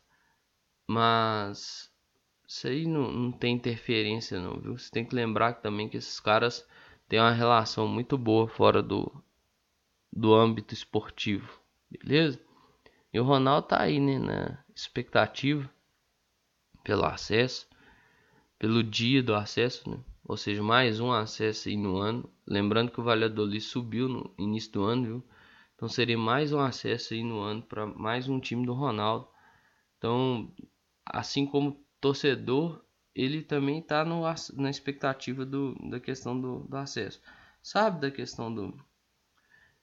mas 0.91 1.89
isso 2.45 2.67
aí 2.67 2.85
não, 2.85 3.09
não 3.11 3.31
tem 3.31 3.55
interferência 3.55 4.39
não, 4.41 4.59
viu? 4.59 4.77
Você 4.77 4.91
tem 4.91 5.05
que 5.05 5.15
lembrar 5.15 5.53
também 5.53 5.87
que 5.87 5.95
esses 5.95 6.19
caras 6.19 6.67
têm 7.07 7.19
uma 7.19 7.31
relação 7.31 7.87
muito 7.87 8.17
boa 8.17 8.45
fora 8.47 8.83
do, 8.83 9.09
do 10.11 10.33
âmbito 10.33 10.73
esportivo, 10.73 11.49
beleza? 11.89 12.41
E 13.13 13.19
o 13.19 13.23
Ronaldo 13.23 13.69
tá 13.69 13.81
aí, 13.81 13.99
né, 13.99 14.19
na 14.19 14.63
expectativa 14.75 15.69
pelo 16.83 17.05
acesso, 17.05 17.69
pelo 18.59 18.83
dia 18.83 19.23
do 19.23 19.33
acesso, 19.33 19.89
né? 19.89 19.97
Ou 20.25 20.35
seja, 20.35 20.61
mais 20.61 20.99
um 20.99 21.11
acesso 21.11 21.69
aí 21.69 21.77
no 21.77 21.97
ano. 21.97 22.29
Lembrando 22.45 22.91
que 22.91 22.99
o 22.99 23.03
Valladolid 23.03 23.61
subiu 23.61 24.09
no 24.09 24.33
início 24.37 24.71
do 24.73 24.83
ano, 24.83 25.03
viu? 25.03 25.23
Então 25.75 25.87
seria 25.87 26.17
mais 26.17 26.51
um 26.51 26.59
acesso 26.59 27.13
aí 27.13 27.23
no 27.23 27.39
ano 27.39 27.61
para 27.61 27.85
mais 27.87 28.27
um 28.27 28.39
time 28.39 28.65
do 28.65 28.73
Ronaldo. 28.73 29.27
Então 29.97 30.51
assim 31.05 31.45
como 31.45 31.83
torcedor, 31.99 32.83
ele 33.13 33.41
também 33.43 33.79
está 33.79 34.05
na 34.05 34.69
expectativa 34.69 35.45
do, 35.45 35.75
da 35.89 35.99
questão 35.99 36.39
do, 36.39 36.59
do, 36.59 36.77
acesso. 36.77 37.21
Sabe 37.61 37.99
da 38.01 38.09
questão 38.09 38.53
do, 38.53 38.73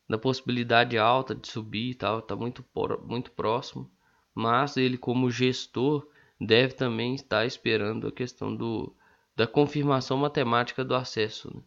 da 0.09 0.19
possibilidade 0.19 0.99
alta 0.99 1.35
de 1.35 1.47
subir 1.49 1.91
e 1.91 1.95
tal, 1.95 2.21
está 2.21 2.35
muito, 2.35 2.65
muito 3.05 3.31
próximo. 3.33 3.91
Mas 4.35 4.77
ele, 4.77 4.97
como 4.97 5.31
gestor, 5.31 6.09
deve 6.41 6.75
também 6.75 7.15
estar 7.15 7.45
esperando 7.45 8.07
a 8.07 8.13
questão 8.13 8.55
do, 8.55 8.95
da 9.37 9.47
confirmação 9.47 10.17
matemática 10.17 10.85
do 10.85 10.95
acesso, 10.95 11.55
né? 11.55 11.63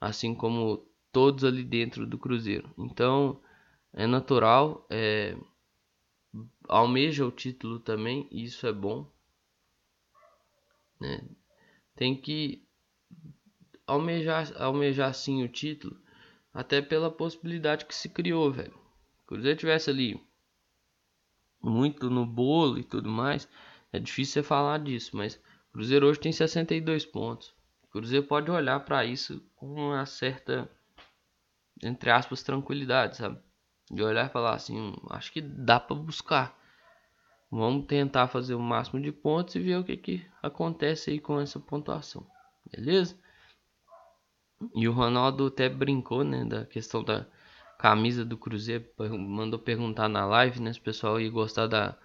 assim 0.00 0.34
como 0.34 0.86
todos 1.12 1.44
ali 1.44 1.64
dentro 1.64 2.06
do 2.06 2.18
Cruzeiro. 2.18 2.70
Então 2.78 3.40
é 3.92 4.06
natural. 4.06 4.86
É, 4.90 5.36
almeja 6.68 7.26
o 7.26 7.30
título 7.30 7.78
também, 7.78 8.28
e 8.30 8.44
isso 8.44 8.66
é 8.66 8.72
bom. 8.72 9.10
Né? 11.00 11.28
Tem 11.94 12.14
que 12.20 12.66
almejar, 13.86 14.52
almejar 14.60 15.14
sim 15.14 15.42
o 15.42 15.48
título, 15.48 16.00
até 16.52 16.82
pela 16.82 17.10
possibilidade 17.10 17.84
que 17.84 17.94
se 17.94 18.08
criou, 18.08 18.50
velho. 18.50 18.72
Se 19.18 19.26
Cruzeiro 19.26 19.58
tivesse 19.58 19.90
ali 19.90 20.20
muito 21.62 22.08
no 22.10 22.24
bolo 22.24 22.78
e 22.78 22.84
tudo 22.84 23.08
mais, 23.08 23.48
é 23.92 23.98
difícil 23.98 24.34
você 24.34 24.42
falar 24.42 24.78
disso, 24.78 25.16
mas 25.16 25.40
Cruzeiro 25.72 26.06
hoje 26.06 26.20
tem 26.20 26.32
62 26.32 27.04
pontos. 27.04 27.54
Cruzeiro 27.90 28.26
pode 28.26 28.50
olhar 28.50 28.80
para 28.80 29.04
isso 29.04 29.40
com 29.56 29.72
uma 29.72 30.04
certa, 30.04 30.70
entre 31.82 32.10
aspas, 32.10 32.42
tranquilidade, 32.42 33.16
sabe? 33.16 33.40
De 33.90 34.02
olhar 34.02 34.26
e 34.26 34.32
falar 34.32 34.54
assim, 34.54 34.94
acho 35.10 35.32
que 35.32 35.40
dá 35.40 35.78
para 35.78 35.96
buscar. 35.96 36.58
Vamos 37.50 37.86
tentar 37.86 38.26
fazer 38.26 38.54
o 38.54 38.60
máximo 38.60 39.00
de 39.00 39.12
pontos 39.12 39.54
e 39.54 39.60
ver 39.60 39.78
o 39.78 39.84
que, 39.84 39.96
que 39.96 40.26
acontece 40.42 41.10
aí 41.10 41.20
com 41.20 41.40
essa 41.40 41.60
pontuação. 41.60 42.26
Beleza? 42.70 43.16
E 44.74 44.88
o 44.88 44.92
Ronaldo 44.92 45.46
até 45.46 45.68
brincou, 45.68 46.24
né, 46.24 46.44
da 46.44 46.64
questão 46.64 47.04
da 47.04 47.26
camisa 47.78 48.24
do 48.24 48.36
Cruzeiro, 48.36 48.86
mandou 48.98 49.58
perguntar 49.58 50.08
na 50.08 50.26
live, 50.26 50.60
né, 50.60 50.72
se 50.72 50.80
o 50.80 50.82
pessoal 50.82 51.20
ia 51.20 51.30
gostar 51.30 51.66
da 51.66 51.96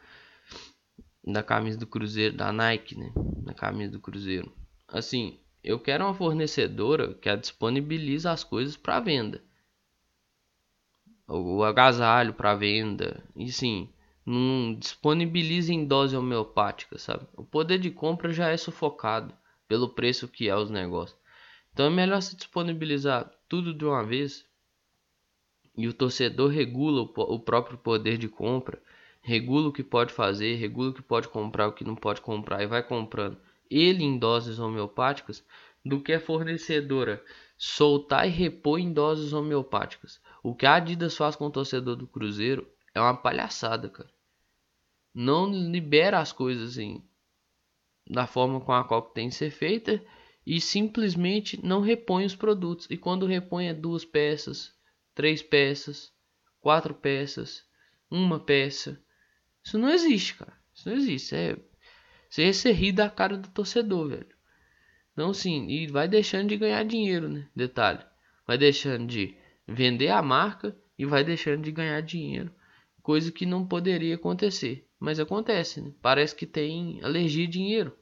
da 1.24 1.44
camisa 1.44 1.78
do 1.78 1.86
Cruzeiro, 1.86 2.36
da 2.36 2.52
Nike, 2.52 2.98
né, 2.98 3.12
da 3.44 3.54
camisa 3.54 3.92
do 3.92 4.00
Cruzeiro. 4.00 4.52
Assim, 4.88 5.40
eu 5.64 5.80
quero 5.80 6.04
uma 6.04 6.16
fornecedora 6.16 7.14
que 7.14 7.30
a 7.30 7.36
disponibiliza 7.36 8.32
as 8.32 8.44
coisas 8.44 8.76
para 8.76 9.00
venda 9.00 9.42
o 11.32 11.64
agasalho 11.64 12.34
para 12.34 12.56
venda. 12.56 13.24
E 13.36 13.52
sim, 13.52 13.90
não 14.26 14.76
disponibiliza 14.76 15.74
em 15.74 15.86
dose 15.86 16.16
homeopática, 16.16 16.98
sabe? 16.98 17.26
O 17.36 17.44
poder 17.44 17.80
de 17.80 17.90
compra 17.90 18.32
já 18.32 18.50
é 18.50 18.58
sufocado 18.58 19.34
pelo 19.68 19.90
preço 19.90 20.28
que 20.28 20.50
é 20.50 20.56
os 20.56 20.70
negócios. 20.70 21.20
Então 21.74 21.86
é 21.86 21.90
melhor 21.90 22.22
se 22.22 22.36
disponibilizar 22.36 23.32
tudo 23.48 23.74
de 23.74 23.86
uma 23.86 24.04
vez 24.04 24.46
e 25.78 25.88
o 25.88 25.94
torcedor 25.94 26.50
regula 26.50 27.02
o, 27.02 27.40
próprio 27.40 27.78
poder 27.78 28.18
de 28.18 28.28
compra, 28.28 28.82
regula 29.22 29.70
o 29.70 29.72
que 29.72 29.84
pode 29.84 30.12
fazer, 30.12 30.56
regula 30.56 30.90
o 30.90 30.94
que 30.94 31.02
pode 31.02 31.30
comprar, 31.30 31.68
o 31.68 31.72
que 31.72 31.86
não 31.86 31.96
pode 31.96 32.20
comprar 32.20 32.62
e 32.62 32.68
vai 32.68 32.84
comprando 32.84 33.38
ele 33.70 34.04
em 34.04 34.18
doses 34.18 34.60
homeopáticas 34.60 35.44
do 35.84 36.02
que 36.02 36.12
a 36.12 36.20
fornecedora 36.20 37.24
soltar 37.58 38.28
e 38.28 38.32
repor 38.32 38.80
em 38.80 38.92
doses 38.92 39.32
homeopáticas. 39.32 40.20
O 40.44 40.56
que 40.56 40.66
a 40.66 40.76
Adidas 40.76 41.16
faz 41.16 41.36
com 41.36 41.46
o 41.46 41.52
torcedor 41.52 41.96
do 41.96 42.08
Cruzeiro 42.08 42.68
é 42.94 43.00
uma 43.00 43.16
palhaçada, 43.16 43.90
cara. 43.90 44.10
Não 45.14 45.52
libera 45.52 46.20
as 46.20 46.32
coisas 46.32 46.72
assim 46.72 47.04
da 48.10 48.26
forma 48.26 48.60
com 48.60 48.74
a 48.74 48.84
qual 48.84 49.02
tem 49.02 49.30
que 49.30 49.36
ser 49.36 49.52
feita 49.52 50.04
e 50.46 50.60
simplesmente 50.60 51.64
não 51.64 51.82
repõe 51.82 52.26
os 52.26 52.36
produtos. 52.36 52.88
E 52.90 52.98
quando 52.98 53.26
repõe 53.26 53.68
é 53.68 53.74
duas 53.74 54.04
peças, 54.04 54.74
três 55.14 55.44
peças, 55.44 56.12
quatro 56.60 56.94
peças, 56.94 57.64
uma 58.10 58.40
peça. 58.40 59.02
Isso 59.64 59.78
não 59.78 59.90
existe, 59.90 60.36
cara. 60.36 60.54
Isso 60.74 60.90
não 60.90 60.96
existe. 60.96 61.36
É 61.36 61.58
você 62.30 62.72
rir 62.72 62.94
da 62.94 63.10
cara 63.10 63.38
do 63.38 63.50
torcedor, 63.50 64.10
velho. 64.10 64.36
Então 65.14 65.34
sim, 65.34 65.68
e 65.68 65.88
vai 65.88 66.08
deixando 66.08 66.50
de 66.50 66.58
ganhar 66.58 66.84
dinheiro, 66.84 67.30
né? 67.30 67.48
Detalhe. 67.56 68.04
Vai 68.48 68.58
deixando 68.58 69.06
de 69.06 69.38
vender 69.72 70.10
a 70.10 70.22
marca 70.22 70.76
e 70.98 71.06
vai 71.06 71.24
deixando 71.24 71.64
de 71.64 71.72
ganhar 71.72 72.02
dinheiro, 72.02 72.54
coisa 73.02 73.32
que 73.32 73.46
não 73.46 73.66
poderia 73.66 74.16
acontecer, 74.16 74.88
mas 75.00 75.20
acontece, 75.20 75.82
né? 75.82 75.92
Parece 76.02 76.36
que 76.36 76.46
tem 76.46 77.04
alergia 77.04 77.48
a 77.48 77.50
dinheiro. 77.50 77.98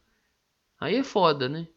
Aí 0.80 0.96
é 0.96 1.04
foda, 1.04 1.48
né? 1.48 1.68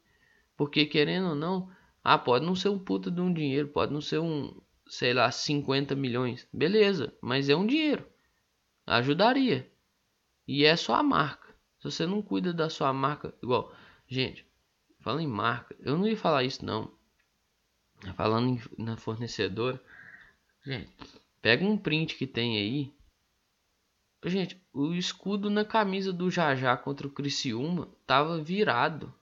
Porque 0.57 0.87
querendo 0.87 1.31
ou 1.31 1.35
não, 1.35 1.71
ah, 2.03 2.19
pode 2.19 2.45
não 2.45 2.55
ser 2.55 2.69
um 2.69 2.79
puta 2.79 3.11
de 3.11 3.21
um 3.21 3.33
dinheiro, 3.33 3.69
pode 3.69 3.93
não 3.93 4.01
ser 4.01 4.19
um, 4.19 4.61
sei 4.89 5.15
lá, 5.15 5.31
50 5.31 5.95
milhões. 5.95 6.47
Beleza, 6.53 7.15
mas 7.21 7.49
é 7.49 7.57
um 7.57 7.67
dinheiro. 7.67 8.07
Ajudaria. 8.87 9.71
E 10.47 10.65
é 10.65 10.75
sua 10.77 11.03
marca. 11.03 11.49
Se 11.79 11.91
você 11.91 12.07
não 12.07 12.23
cuida 12.23 12.53
da 12.53 12.69
sua 12.69 12.93
marca, 12.93 13.35
igual, 13.43 13.73
gente, 14.07 14.47
fala 15.01 15.23
em 15.23 15.27
marca, 15.27 15.77
eu 15.81 15.97
não 15.97 16.07
ia 16.07 16.17
falar 16.17 16.45
isso 16.45 16.65
não. 16.65 16.93
Falando 18.17 18.49
em, 18.49 18.83
na 18.83 18.97
fornecedora, 18.97 19.81
gente, 20.65 20.93
pega 21.41 21.65
um 21.65 21.79
print 21.79 22.17
que 22.17 22.27
tem 22.27 22.57
aí. 22.57 22.95
Gente, 24.25 24.61
o 24.73 24.93
escudo 24.95 25.49
na 25.49 25.65
camisa 25.65 26.13
do 26.13 26.31
Jajá 26.31 26.77
contra 26.77 27.07
o 27.07 27.11
Criciúma 27.11 27.89
tava 28.07 28.43
virado. 28.43 29.13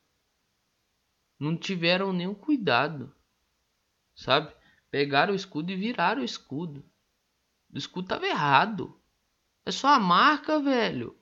Não 1.39 1.57
tiveram 1.57 2.13
nenhum 2.13 2.35
cuidado. 2.35 3.15
Sabe? 4.15 4.55
Pegaram 4.91 5.33
o 5.33 5.37
escudo 5.37 5.73
e 5.73 5.77
viraram 5.77 6.23
o 6.23 6.25
escudo. 6.25 6.85
O 7.73 7.79
escudo 7.79 8.09
tava 8.09 8.27
errado. 8.27 8.99
É 9.65 9.71
só 9.71 9.89
a 9.89 10.01
marca, 10.01 10.59
velho. 10.61 11.17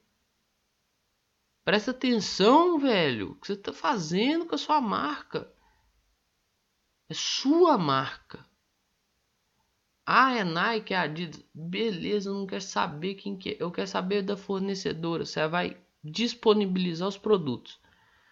Presta 1.65 1.91
atenção, 1.91 2.79
velho. 2.79 3.33
O 3.33 3.35
que 3.37 3.47
você 3.47 3.57
tá 3.57 3.73
fazendo 3.73 4.47
com 4.47 4.55
a 4.55 4.59
sua 4.59 4.81
marca? 4.81 5.53
É 7.09 7.15
sua 7.15 7.79
marca. 7.79 8.45
Ah, 10.07 10.35
é 10.35 10.45
Nike, 10.45 10.95
é 10.95 10.97
Adidas. 10.99 11.45
Beleza, 11.55 12.31
eu 12.31 12.35
não 12.35 12.47
quero 12.47 12.63
saber 12.63 13.15
quem 13.15 13.37
que 13.37 13.51
é. 13.51 13.57
Eu 13.61 13.71
quero 13.71 13.87
saber 13.87 14.23
da 14.23 14.37
fornecedora. 14.37 15.25
Você 15.25 15.47
vai 15.49 15.77
disponibilizar 16.03 17.09
os 17.09 17.19
produtos. 17.19 17.79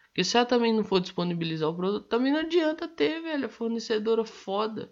Porque 0.06 0.24
se 0.24 0.36
ela 0.36 0.46
também 0.46 0.72
não 0.72 0.82
for 0.82 1.00
disponibilizar 1.00 1.68
o 1.68 1.74
produto, 1.74 2.08
também 2.08 2.32
não 2.32 2.40
adianta 2.40 2.88
ter, 2.88 3.20
velho. 3.20 3.48
Fornecedora 3.48 4.24
foda. 4.24 4.90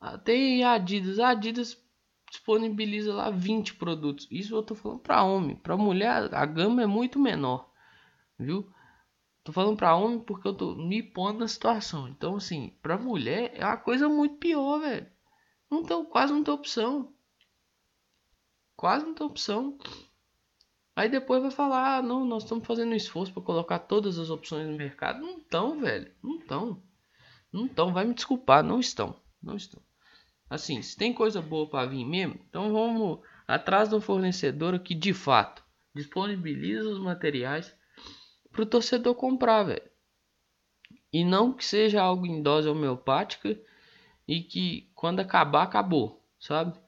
Ah, 0.00 0.18
tem 0.18 0.62
Adidas. 0.64 1.18
A 1.18 1.30
Adidas 1.30 1.82
disponibiliza 2.30 3.14
lá 3.14 3.30
20 3.30 3.74
produtos. 3.76 4.28
Isso 4.30 4.54
eu 4.54 4.62
tô 4.62 4.74
falando 4.74 5.00
para 5.00 5.22
homem. 5.22 5.56
Para 5.56 5.76
mulher, 5.76 6.34
a 6.34 6.44
gama 6.44 6.82
é 6.82 6.86
muito 6.86 7.18
menor. 7.18 7.70
Viu? 8.38 8.70
Tô 9.44 9.52
falando 9.52 9.76
para 9.76 9.94
homem 9.94 10.20
porque 10.20 10.48
eu 10.48 10.54
tô 10.54 10.74
me 10.74 11.02
pondo 11.02 11.40
na 11.40 11.48
situação. 11.48 12.08
Então, 12.08 12.36
assim, 12.36 12.74
para 12.80 12.96
mulher 12.96 13.52
é 13.54 13.64
uma 13.64 13.76
coisa 13.76 14.08
muito 14.08 14.36
pior, 14.36 14.80
velho. 14.80 15.06
Não 15.70 15.82
tem, 15.82 16.02
quase 16.06 16.32
não 16.32 16.42
tem 16.42 16.54
opção. 16.54 17.12
Quase 18.74 19.04
não 19.04 19.12
tem 19.12 19.26
opção. 19.26 19.78
Aí 20.96 21.10
depois 21.10 21.42
vai 21.42 21.50
falar, 21.50 21.98
ah, 21.98 22.02
não, 22.02 22.24
nós 22.24 22.44
estamos 22.44 22.66
fazendo 22.66 22.92
um 22.92 22.96
esforço 22.96 23.34
para 23.34 23.42
colocar 23.42 23.80
todas 23.80 24.18
as 24.18 24.30
opções 24.30 24.66
no 24.66 24.78
mercado. 24.78 25.20
Não 25.20 25.36
estão, 25.36 25.78
velho. 25.78 26.10
Não 26.22 26.38
estão. 26.38 26.82
Não 27.52 27.66
estão. 27.66 27.92
Vai 27.92 28.06
me 28.06 28.14
desculpar, 28.14 28.64
não 28.64 28.80
estão. 28.80 29.14
Não 29.42 29.56
estão. 29.56 29.82
Assim, 30.48 30.80
se 30.80 30.96
tem 30.96 31.12
coisa 31.12 31.42
boa 31.42 31.68
para 31.68 31.88
vir 31.88 32.04
mesmo, 32.04 32.40
então 32.48 32.72
vamos 32.72 33.20
atrás 33.46 33.90
de 33.90 33.94
um 33.94 34.00
fornecedor 34.00 34.78
que 34.78 34.94
de 34.94 35.12
fato 35.12 35.62
disponibiliza 35.94 36.88
os 36.88 36.98
materiais 36.98 37.74
para 38.54 38.62
o 38.62 38.66
torcedor 38.66 39.16
comprar, 39.16 39.64
velho. 39.64 39.90
E 41.12 41.24
não 41.24 41.52
que 41.52 41.64
seja 41.64 42.00
algo 42.00 42.24
em 42.24 42.40
dose 42.40 42.68
homeopática 42.68 43.60
e 44.26 44.40
que 44.40 44.88
quando 44.94 45.20
acabar, 45.20 45.64
acabou, 45.64 46.24
sabe? 46.38 46.78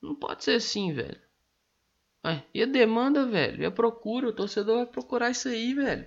Não 0.00 0.14
pode 0.14 0.44
ser 0.44 0.54
assim, 0.54 0.92
velho. 0.92 1.20
Ué, 2.24 2.44
e 2.54 2.62
a 2.62 2.66
demanda, 2.66 3.26
velho? 3.26 3.62
E 3.62 3.66
a 3.66 3.70
procura? 3.70 4.28
O 4.28 4.32
torcedor 4.32 4.76
vai 4.76 4.86
procurar 4.86 5.30
isso 5.30 5.48
aí, 5.48 5.74
velho. 5.74 6.06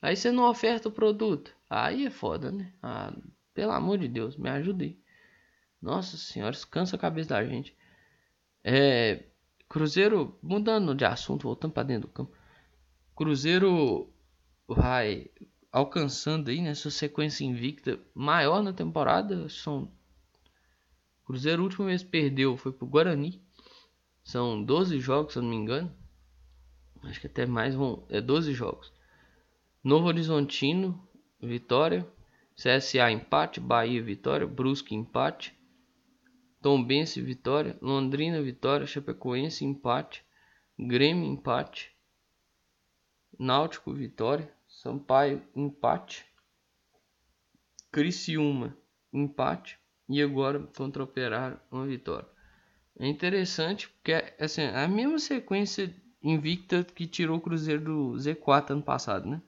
Aí 0.00 0.16
você 0.16 0.32
não 0.32 0.48
oferta 0.48 0.88
o 0.88 0.92
produto. 0.92 1.54
Aí 1.68 2.06
é 2.06 2.10
foda, 2.10 2.50
né? 2.50 2.72
Ah, 2.82 3.12
pelo 3.52 3.72
amor 3.72 3.98
de 3.98 4.08
Deus, 4.08 4.36
me 4.36 4.48
ajude. 4.48 4.98
Nossa 5.82 6.16
senhora, 6.16 6.54
isso 6.54 6.66
cansa 6.66 6.96
a 6.96 6.98
cabeça 6.98 7.30
da 7.30 7.44
gente. 7.44 7.76
É, 8.64 9.24
Cruzeiro, 9.68 10.38
mudando 10.42 10.94
de 10.94 11.04
assunto, 11.04 11.42
voltando 11.42 11.72
para 11.72 11.82
dentro 11.82 12.08
do 12.08 12.12
campo. 12.12 12.37
Cruzeiro 13.18 14.08
vai 14.68 15.28
alcançando 15.72 16.50
aí 16.50 16.62
nessa 16.62 16.88
sequência 16.88 17.44
invicta 17.44 17.98
maior 18.14 18.62
na 18.62 18.72
temporada. 18.72 19.48
São 19.48 19.90
Cruzeiro 21.24 21.64
último 21.64 21.86
mês 21.86 22.04
perdeu, 22.04 22.56
foi 22.56 22.70
pro 22.70 22.86
Guarani. 22.86 23.42
São 24.22 24.62
12 24.62 25.00
jogos, 25.00 25.32
se 25.32 25.40
eu 25.40 25.42
não 25.42 25.50
me 25.50 25.56
engano. 25.56 25.92
Acho 27.02 27.20
que 27.20 27.26
até 27.26 27.44
mais 27.44 27.74
vão. 27.74 28.06
É 28.08 28.20
12 28.20 28.52
jogos. 28.54 28.92
Novo 29.82 30.06
Horizontino, 30.06 31.04
vitória. 31.42 32.06
CSA 32.54 33.10
empate, 33.10 33.58
Bahia 33.58 34.00
vitória, 34.00 34.46
Brusque 34.46 34.94
empate, 34.94 35.58
Tombense 36.62 37.20
vitória, 37.20 37.76
Londrina 37.82 38.40
vitória, 38.40 38.86
Chapecoense 38.86 39.64
empate, 39.64 40.24
Grêmio 40.78 41.24
empate, 41.24 41.92
Náutico 43.38 43.92
vitória, 43.92 44.52
Sampaio 44.66 45.42
empate, 45.54 46.26
Criciúma 47.92 48.76
empate 49.12 49.78
e 50.08 50.20
agora 50.20 50.60
contra 50.76 51.02
Operário 51.02 51.60
uma 51.70 51.86
vitória. 51.86 52.28
É 52.98 53.06
interessante 53.06 53.88
porque 53.88 54.34
assim, 54.40 54.62
é 54.62 54.84
a 54.84 54.88
mesma 54.88 55.18
sequência 55.18 55.94
invicta 56.20 56.82
que 56.82 57.06
tirou 57.06 57.38
o 57.38 57.40
Cruzeiro 57.40 57.84
do 57.84 58.12
Z4 58.16 58.70
ano 58.72 58.82
passado, 58.82 59.28
né? 59.28 59.40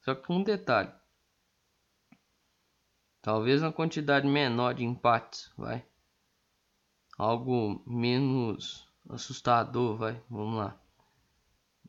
Só 0.00 0.14
que 0.14 0.26
com 0.26 0.36
um 0.36 0.42
detalhe. 0.42 0.90
Talvez 3.20 3.62
uma 3.62 3.70
quantidade 3.70 4.26
menor 4.26 4.72
de 4.74 4.82
empates, 4.82 5.52
vai. 5.58 5.84
Algo 7.18 7.82
menos 7.86 8.88
assustador, 9.10 9.98
vai. 9.98 10.22
Vamos 10.30 10.56
lá. 10.56 10.79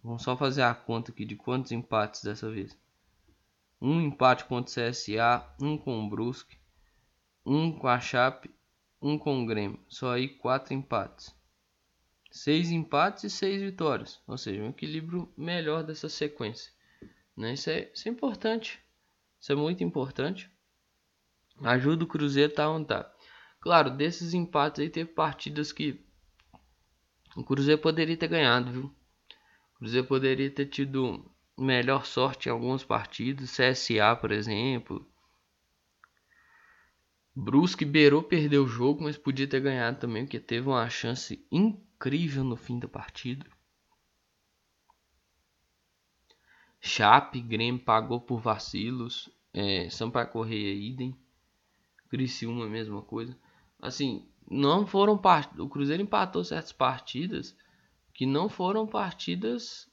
Vamos 0.03 0.23
só 0.23 0.35
fazer 0.35 0.63
a 0.63 0.73
conta 0.73 1.11
aqui 1.11 1.25
de 1.25 1.35
quantos 1.35 1.71
empates 1.71 2.23
dessa 2.23 2.49
vez. 2.49 2.77
Um 3.79 4.01
empate 4.01 4.45
contra 4.45 4.71
o 4.71 4.89
CSA, 4.91 5.55
um 5.61 5.77
com 5.77 6.03
o 6.03 6.09
Brusque, 6.09 6.57
um 7.45 7.71
com 7.71 7.87
a 7.87 7.99
Chape, 7.99 8.49
um 9.01 9.17
com 9.17 9.43
o 9.43 9.45
Grêmio. 9.45 9.79
Só 9.87 10.13
aí 10.13 10.27
quatro 10.27 10.73
empates. 10.73 11.35
Seis 12.31 12.71
empates 12.71 13.25
e 13.25 13.29
seis 13.29 13.61
vitórias. 13.61 14.21
Ou 14.27 14.37
seja, 14.37 14.61
um 14.61 14.69
equilíbrio 14.69 15.31
melhor 15.37 15.83
dessa 15.83 16.09
sequência. 16.09 16.71
Né? 17.35 17.53
Isso, 17.53 17.69
é, 17.69 17.91
isso 17.93 18.07
é 18.07 18.11
importante. 18.11 18.79
Isso 19.39 19.51
é 19.51 19.55
muito 19.55 19.83
importante. 19.83 20.49
Ajuda 21.63 22.03
o 22.03 22.07
Cruzeiro 22.07 22.53
tá 22.53 22.69
onde 22.69 22.87
tá. 22.87 23.11
Claro, 23.59 23.91
desses 23.91 24.33
empates 24.33 24.81
aí 24.81 24.89
teve 24.89 25.11
partidas 25.11 25.71
que 25.71 26.03
o 27.35 27.43
Cruzeiro 27.43 27.81
poderia 27.81 28.17
ter 28.17 28.27
ganhado, 28.27 28.71
viu? 28.71 28.95
O 29.81 29.83
Cruzeiro 29.83 30.05
poderia 30.05 30.51
ter 30.51 30.67
tido 30.67 31.25
melhor 31.57 32.05
sorte 32.05 32.47
em 32.47 32.51
alguns 32.51 32.83
partidos, 32.83 33.57
CSA, 33.57 34.15
por 34.15 34.31
exemplo. 34.31 35.03
Brusque 37.35 37.83
beirou 37.83 38.21
perdeu 38.21 38.63
o 38.63 38.67
jogo, 38.67 39.03
mas 39.03 39.17
podia 39.17 39.47
ter 39.47 39.59
ganhado 39.59 39.99
também, 39.99 40.23
porque 40.23 40.39
teve 40.39 40.67
uma 40.67 40.87
chance 40.87 41.43
incrível 41.51 42.43
no 42.43 42.55
fim 42.55 42.77
da 42.77 42.87
partida. 42.87 43.43
Chape, 46.79 47.41
Grêmio 47.41 47.81
pagou 47.81 48.21
por 48.21 48.39
vacilos. 48.39 49.31
É, 49.51 49.89
Sampaio 49.89 50.29
Correia, 50.29 50.75
idem. 50.75 51.17
Criciúma, 52.07 52.69
mesma 52.69 53.01
coisa. 53.01 53.35
Assim, 53.81 54.29
não 54.47 54.85
foram 54.85 55.17
part... 55.17 55.59
O 55.59 55.67
Cruzeiro 55.67 56.03
empatou 56.03 56.43
certas 56.43 56.71
partidas 56.71 57.55
que 58.21 58.25
não 58.27 58.47
foram 58.47 58.85
partidas 58.85 59.89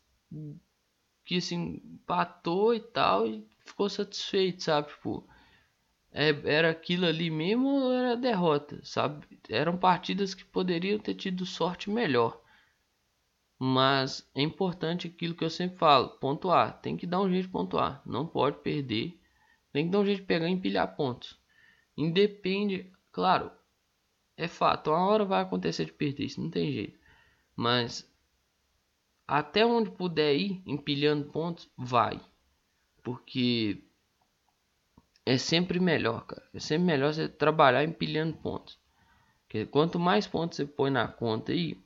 que 1.25 1.39
assim, 1.39 1.81
empatou 1.83 2.75
e 2.75 2.81
tal 2.81 3.27
e 3.27 3.49
ficou 3.65 3.89
satisfeito, 3.89 4.65
sabe? 4.65 4.89
Tipo, 4.89 5.27
é, 6.13 6.29
era 6.45 6.69
aquilo 6.69 7.07
ali 7.07 7.31
mesmo 7.31 7.67
ou 7.69 7.91
era 7.91 8.15
derrota, 8.15 8.81
sabe? 8.85 9.27
Eram 9.49 9.79
partidas 9.79 10.35
que 10.35 10.45
poderiam 10.45 10.99
ter 10.99 11.15
tido 11.15 11.47
sorte 11.47 11.89
melhor. 11.89 12.39
Mas 13.59 14.31
é 14.35 14.43
importante 14.43 15.07
aquilo 15.07 15.35
que 15.35 15.45
eu 15.45 15.49
sempre 15.49 15.79
falo, 15.79 16.11
pontuar. 16.19 16.83
Tem 16.83 16.99
que 16.99 17.07
dar 17.07 17.23
um 17.23 17.31
jeito 17.31 17.47
de 17.47 17.53
pontuar. 17.53 18.03
Não 18.05 18.27
pode 18.27 18.59
perder. 18.59 19.19
Tem 19.73 19.87
que 19.87 19.91
dar 19.91 20.01
um 20.01 20.05
jeito 20.05 20.21
de 20.21 20.27
pegar 20.27 20.51
e 20.51 20.53
empilhar 20.53 20.95
pontos. 20.95 21.41
Independe, 21.97 22.93
claro, 23.11 23.51
é 24.37 24.47
fato, 24.47 24.91
uma 24.91 25.07
hora 25.07 25.25
vai 25.25 25.41
acontecer 25.41 25.87
de 25.87 25.95
perder, 25.95 26.27
isso 26.27 26.43
não 26.43 26.51
tem 26.51 26.71
jeito. 26.71 26.99
Mas 27.59 28.08
até 29.29 29.65
onde 29.65 29.91
puder 29.91 30.35
ir 30.35 30.63
empilhando 30.67 31.31
pontos, 31.31 31.71
vai. 31.77 32.21
Porque 33.05 33.85
é 35.25 35.37
sempre 35.39 35.79
melhor, 35.79 36.27
cara. 36.27 36.49
É 36.55 36.59
sempre 36.59 36.87
melhor 36.87 37.13
você 37.13 37.29
trabalhar 37.29 37.85
empilhando 37.85 38.37
pontos. 38.39 38.79
Porque 39.43 39.67
quanto 39.67 39.99
mais 39.99 40.27
pontos 40.27 40.57
você 40.57 40.67
põe 40.67 40.91
na 40.91 41.07
conta 41.07 41.53
aí, 41.53 41.81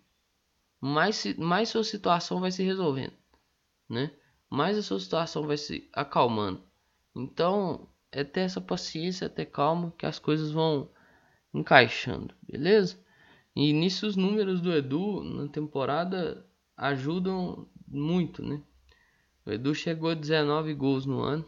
mais, 0.81 1.37
mais 1.37 1.69
sua 1.69 1.85
situação 1.85 2.41
vai 2.41 2.51
se 2.51 2.63
resolvendo, 2.63 3.15
né? 3.89 4.11
mais 4.53 4.77
a 4.77 4.83
sua 4.83 5.01
situação 5.01 5.47
vai 5.47 5.57
se 5.57 5.89
acalmando. 5.95 6.63
Então, 7.17 7.89
é 8.13 8.23
ter 8.23 8.41
essa 8.41 8.61
paciência, 8.61 9.27
ter 9.27 9.47
calma, 9.47 9.95
que 9.97 10.05
as 10.05 10.19
coisas 10.19 10.53
vão 10.53 10.91
encaixando, 11.55 12.35
beleza? 12.43 13.03
E 13.57 13.73
nisso 13.73 14.07
os 14.07 14.15
números 14.15 14.61
do 14.61 14.71
Edu 14.71 15.23
na 15.25 15.49
temporada 15.49 16.47
ajudam 16.77 17.69
muito, 17.87 18.43
né? 18.43 18.61
O 19.45 19.51
Edu 19.51 19.75
chegou 19.75 20.11
a 20.11 20.15
19 20.15 20.75
gols 20.75 21.05
no 21.05 21.21
ano. 21.21 21.45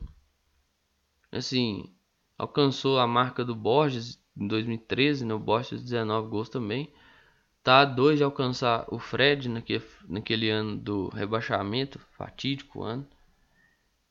Assim, 1.31 1.93
alcançou 2.37 2.99
a 2.99 3.07
marca 3.07 3.45
do 3.45 3.55
Borges 3.55 4.21
em 4.37 4.47
2013, 4.47 5.25
né? 5.25 5.35
O 5.35 5.39
Borges 5.39 5.83
19 5.83 6.29
gols 6.29 6.49
também. 6.49 6.93
Tá 7.63 7.81
a 7.81 7.85
dois 7.85 8.19
de 8.19 8.25
alcançar 8.25 8.85
o 8.89 8.99
Fred 8.99 9.49
naquele, 9.49 9.85
naquele 10.07 10.51
ano 10.51 10.77
do 10.77 11.09
rebaixamento, 11.09 11.99
fatídico 11.99 12.83
ano. 12.83 13.07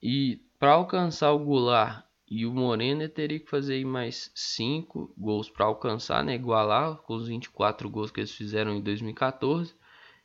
E 0.02 0.42
para 0.58 0.72
alcançar 0.72 1.32
o 1.32 1.40
Goulart 1.40 2.04
e 2.28 2.46
o 2.46 2.54
Moreno, 2.54 3.08
teria 3.08 3.40
que 3.40 3.50
fazer 3.50 3.86
mais 3.86 4.32
5 4.34 5.14
gols 5.18 5.50
para 5.50 5.66
alcançar, 5.66 6.24
né? 6.24 6.34
igualar 6.34 6.96
com 6.98 7.14
os 7.14 7.28
24 7.28 7.90
gols 7.90 8.10
que 8.10 8.22
eles 8.22 8.32
fizeram 8.32 8.74
em 8.74 8.82
2014. 8.82 9.76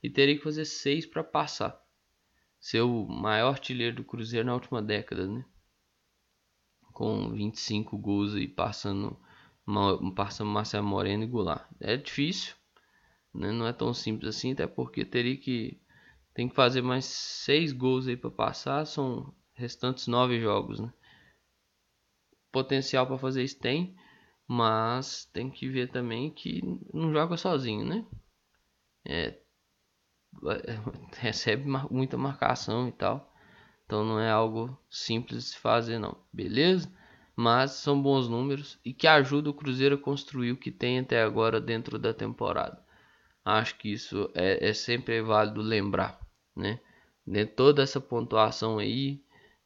E 0.02 0.08
teria 0.08 0.36
que 0.36 0.42
fazer 0.42 0.64
6 0.64 1.06
para 1.06 1.24
passar. 1.24 1.80
Ser 2.60 2.82
o 2.82 3.06
maior 3.06 3.50
artilheiro 3.50 3.96
do 3.96 4.04
Cruzeiro 4.04 4.46
na 4.46 4.54
última 4.54 4.82
década, 4.82 5.26
né? 5.26 5.44
Com 6.92 7.30
25 7.30 7.96
gols 7.96 8.34
aí 8.34 8.48
passando, 8.48 9.18
passando 10.14 10.50
Marcelo 10.50 10.86
Moreno 10.86 11.24
e 11.24 11.26
Goulart. 11.26 11.68
É 11.80 11.96
difícil, 11.96 12.54
né? 13.32 13.52
Não 13.52 13.66
é 13.66 13.72
tão 13.72 13.94
simples 13.94 14.36
assim, 14.36 14.52
até 14.52 14.66
porque 14.66 15.04
teria 15.04 15.36
que 15.36 15.80
tem 16.34 16.48
que 16.48 16.54
fazer 16.54 16.82
mais 16.82 17.04
6 17.04 17.72
gols 17.72 18.06
aí 18.06 18.16
para 18.16 18.30
passar, 18.30 18.84
são 18.86 19.34
restantes 19.54 20.06
9 20.06 20.40
jogos, 20.40 20.78
né? 20.78 20.92
Potencial 22.52 23.06
para 23.06 23.18
fazer 23.18 23.42
isso 23.42 23.58
tem, 23.58 23.96
mas 24.46 25.24
tem 25.26 25.50
que 25.50 25.68
ver 25.68 25.90
também 25.90 26.30
que 26.30 26.62
não 26.94 27.12
joga 27.12 27.36
sozinho, 27.36 27.84
né? 27.84 28.06
É, 29.04 29.38
recebe 31.18 31.64
muita 31.90 32.16
marcação 32.16 32.88
e 32.88 32.92
tal. 32.92 33.32
Então 33.84 34.04
não 34.04 34.20
é 34.20 34.30
algo 34.30 34.78
simples 34.90 35.44
de 35.44 35.50
se 35.50 35.58
fazer 35.58 35.98
não, 35.98 36.16
beleza? 36.32 36.92
Mas 37.34 37.70
são 37.72 38.00
bons 38.00 38.28
números 38.28 38.78
e 38.84 38.92
que 38.92 39.06
ajuda 39.06 39.48
o 39.48 39.54
Cruzeiro 39.54 39.94
a 39.94 39.98
construir 39.98 40.52
o 40.52 40.56
que 40.56 40.70
tem 40.70 40.98
até 40.98 41.22
agora 41.22 41.60
dentro 41.60 41.98
da 41.98 42.12
temporada. 42.12 42.82
Acho 43.44 43.76
que 43.76 43.90
isso 43.90 44.30
é, 44.34 44.68
é 44.68 44.72
sempre 44.74 45.22
válido 45.22 45.62
lembrar, 45.62 46.20
né? 46.54 46.80
De 47.26 47.46
toda 47.46 47.82
essa 47.82 48.00
pontuação 48.00 48.78
aí, 48.78 49.22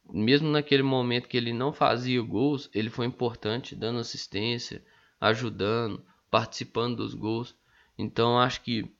mesmo 0.09 0.49
naquele 0.49 0.83
momento 0.83 1.27
que 1.27 1.35
ele 1.35 1.51
não 1.51 1.73
fazia 1.73 2.21
gols, 2.21 2.69
ele 2.73 2.89
foi 2.89 3.05
importante, 3.05 3.75
dando 3.75 3.99
assistência, 3.99 4.83
ajudando, 5.19 6.05
participando 6.31 6.97
dos 6.97 7.13
gols. 7.13 7.55
Então 7.97 8.39
acho 8.39 8.61
que 8.61 8.93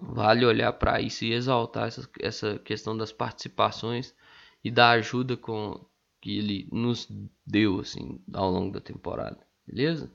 Vale 0.00 0.44
olhar 0.44 0.72
para 0.72 1.00
isso 1.00 1.24
e 1.24 1.32
exaltar 1.32 1.88
essa, 1.88 2.08
essa 2.20 2.58
questão 2.58 2.96
das 2.96 3.12
participações 3.12 4.14
e 4.62 4.70
da 4.70 4.90
ajuda 4.90 5.36
com 5.36 5.84
que 6.20 6.38
ele 6.38 6.68
nos 6.72 7.08
deu 7.46 7.80
assim 7.80 8.20
ao 8.32 8.50
longo 8.50 8.72
da 8.72 8.80
temporada, 8.80 9.38
beleza? 9.66 10.12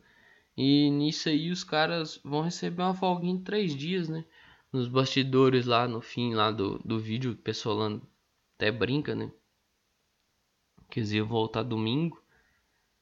E 0.55 0.89
nisso 0.91 1.29
aí 1.29 1.49
os 1.49 1.63
caras 1.63 2.19
vão 2.23 2.41
receber 2.41 2.83
uma 2.83 2.93
folga 2.93 3.25
em 3.25 3.41
três 3.41 3.75
dias, 3.75 4.07
né? 4.07 4.25
Nos 4.71 4.87
bastidores 4.87 5.65
lá 5.65 5.87
no 5.87 6.01
fim 6.01 6.33
lá 6.33 6.51
do, 6.51 6.79
do 6.79 6.99
vídeo, 6.99 7.31
o 7.31 7.35
Pessolano 7.35 8.01
até 8.55 8.71
brinca, 8.71 9.15
né? 9.15 9.31
Que 10.89 10.99
eles 10.99 11.11
iam 11.11 11.27
voltar 11.27 11.63
domingo. 11.63 12.21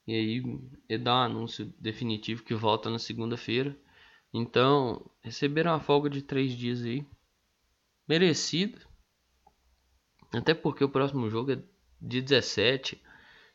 E 0.08 0.14
aí 0.14 0.60
ele 0.90 1.04
dá 1.04 1.16
um 1.16 1.24
anúncio 1.24 1.74
definitivo 1.80 2.44
que 2.44 2.54
volta 2.54 2.90
na 2.90 3.00
segunda-feira. 3.00 3.78
Então, 4.34 5.06
receberam 5.22 5.74
a 5.74 5.80
folga 5.80 6.10
de 6.10 6.22
três 6.22 6.54
dias 6.54 6.84
aí. 6.84 7.06
Merecido. 8.08 8.80
Até 10.34 10.54
porque 10.54 10.84
o 10.84 10.90
próximo 10.90 11.30
jogo 11.30 11.52
é 11.52 11.64
dia 12.02 12.22
17. 12.22 13.02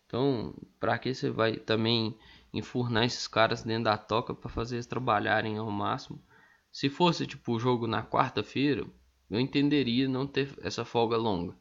Então, 0.06 0.54
pra 0.78 0.98
que 0.98 1.14
você 1.14 1.30
vai 1.30 1.56
também 1.56 2.16
enfurnar 2.52 3.04
esses 3.04 3.26
caras 3.26 3.62
dentro 3.62 3.84
da 3.84 3.98
toca 3.98 4.34
para 4.34 4.50
fazer 4.50 4.76
eles 4.76 4.86
trabalharem 4.86 5.58
ao 5.58 5.70
máximo? 5.70 6.22
Se 6.70 6.90
fosse 6.90 7.26
tipo 7.26 7.54
o 7.54 7.58
jogo 7.58 7.86
na 7.86 8.04
quarta-feira, 8.04 8.86
eu 9.30 9.40
entenderia 9.40 10.08
não 10.08 10.26
ter 10.26 10.54
essa 10.62 10.84
folga 10.84 11.16
longa. 11.16 11.56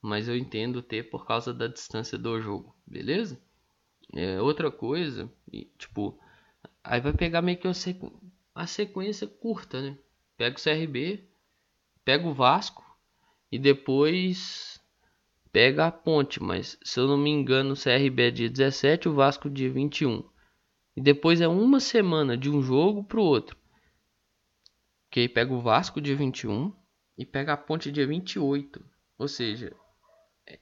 Mas 0.00 0.28
eu 0.28 0.36
entendo 0.36 0.82
ter 0.82 1.04
por 1.10 1.26
causa 1.26 1.54
da 1.54 1.66
distância 1.66 2.18
do 2.18 2.40
jogo, 2.40 2.74
beleza? 2.86 3.40
É, 4.14 4.40
outra 4.42 4.70
coisa, 4.70 5.32
tipo, 5.78 6.18
aí 6.84 7.00
vai 7.00 7.12
pegar 7.12 7.40
meio 7.40 7.58
que 7.58 7.72
sei 7.72 7.94
a 8.54 8.66
sequência 8.66 9.26
curta, 9.26 9.80
né? 9.80 9.98
Pega 10.36 10.56
o 10.56 10.62
CRB, 10.62 11.24
pega 12.04 12.26
o 12.26 12.34
Vasco 12.34 12.84
e 13.50 13.58
depois 13.58 14.80
pega 15.52 15.86
a 15.86 15.92
Ponte, 15.92 16.42
mas 16.42 16.78
se 16.82 16.98
eu 16.98 17.06
não 17.06 17.18
me 17.18 17.30
engano, 17.30 17.74
o 17.74 17.76
CRB 17.76 18.22
é 18.22 18.30
dia 18.30 18.50
17, 18.50 19.08
o 19.08 19.14
Vasco 19.14 19.50
dia 19.50 19.70
21. 19.70 20.24
E 20.96 21.00
depois 21.00 21.40
é 21.40 21.48
uma 21.48 21.80
semana 21.80 22.36
de 22.36 22.50
um 22.50 22.62
jogo 22.62 23.04
pro 23.04 23.22
outro. 23.22 23.56
Que 25.10 25.20
aí 25.20 25.28
pega 25.28 25.52
o 25.52 25.60
Vasco 25.60 26.00
dia 26.00 26.16
21 26.16 26.74
e 27.16 27.24
pega 27.24 27.52
a 27.52 27.56
Ponte 27.56 27.92
dia 27.92 28.06
28. 28.06 28.84
Ou 29.18 29.28
seja, 29.28 29.74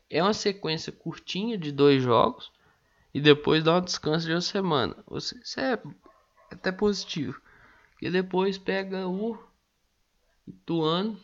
é 0.08 0.22
uma 0.22 0.34
sequência 0.34 0.92
curtinha 0.92 1.56
de 1.56 1.72
dois 1.72 2.02
jogos 2.02 2.52
e 3.14 3.20
depois 3.20 3.64
dá 3.64 3.78
um 3.78 3.80
descanso 3.80 4.26
de 4.26 4.32
uma 4.32 4.40
semana. 4.40 4.96
Isso 5.12 5.58
é 5.58 5.80
até 6.50 6.70
positivo. 6.70 7.40
Que 8.00 8.10
depois 8.10 8.56
pega 8.56 9.06
o 9.06 9.38
Ituano. 10.46 11.20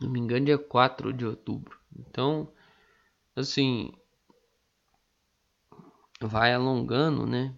Não 0.00 0.08
me 0.08 0.20
engano, 0.20 0.46
dia 0.46 0.56
4 0.56 1.12
de 1.12 1.26
outubro. 1.26 1.76
Então, 1.98 2.52
assim, 3.34 3.92
vai 6.20 6.54
alongando, 6.54 7.26
né? 7.26 7.52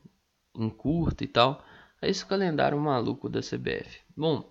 Em 0.55 0.71
curta 0.71 1.23
e 1.23 1.27
tal. 1.27 1.63
É 2.01 2.09
esse 2.09 2.25
calendário 2.25 2.81
maluco 2.81 3.29
da 3.29 3.41
CBF. 3.41 4.01
Bom, 4.17 4.51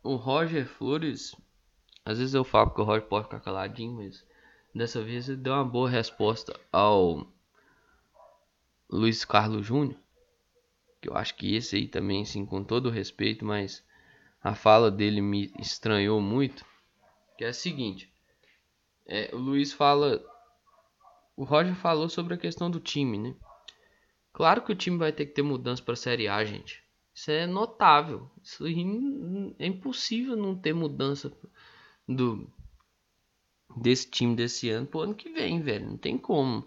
o 0.00 0.14
Roger 0.14 0.68
Flores, 0.68 1.34
às 2.04 2.18
vezes 2.18 2.34
eu 2.34 2.44
falo 2.44 2.70
que 2.70 2.80
o 2.80 2.84
Roger 2.84 3.08
pode 3.08 3.24
ficar 3.24 3.40
caladinho, 3.40 3.96
mas 3.96 4.24
dessa 4.72 5.02
vez 5.02 5.28
ele 5.28 5.38
deu 5.38 5.52
uma 5.52 5.64
boa 5.64 5.90
resposta 5.90 6.54
ao 6.70 7.26
Luiz 8.88 9.24
Carlos 9.24 9.66
Júnior 9.66 10.03
que 11.04 11.10
eu 11.10 11.16
acho 11.16 11.34
que 11.34 11.54
esse 11.54 11.76
aí 11.76 11.86
também, 11.86 12.24
sim, 12.24 12.46
com 12.46 12.64
todo 12.64 12.88
respeito, 12.88 13.44
mas 13.44 13.84
a 14.42 14.54
fala 14.54 14.90
dele 14.90 15.20
me 15.20 15.52
estranhou 15.58 16.18
muito, 16.18 16.64
que 17.36 17.44
é 17.44 17.48
a 17.48 17.52
seguinte, 17.52 18.10
é, 19.04 19.28
o 19.34 19.36
Luiz 19.36 19.70
fala, 19.70 20.24
o 21.36 21.44
Roger 21.44 21.74
falou 21.74 22.08
sobre 22.08 22.32
a 22.32 22.38
questão 22.38 22.70
do 22.70 22.80
time, 22.80 23.18
né? 23.18 23.34
Claro 24.32 24.62
que 24.62 24.72
o 24.72 24.74
time 24.74 24.96
vai 24.96 25.12
ter 25.12 25.26
que 25.26 25.34
ter 25.34 25.42
mudança 25.42 25.82
para 25.82 25.92
a 25.92 25.96
Série 25.96 26.26
A, 26.26 26.42
gente. 26.42 26.82
Isso 27.14 27.30
é 27.30 27.46
notável. 27.46 28.30
Isso 28.42 28.64
é 28.66 29.66
impossível 29.66 30.36
não 30.36 30.56
ter 30.56 30.72
mudança 30.72 31.30
do 32.08 32.50
desse 33.76 34.10
time 34.10 34.34
desse 34.34 34.70
ano 34.70 34.86
pro 34.86 35.00
ano 35.00 35.14
que 35.14 35.30
vem, 35.30 35.60
velho. 35.60 35.90
Não 35.90 35.96
tem 35.98 36.16
como. 36.16 36.64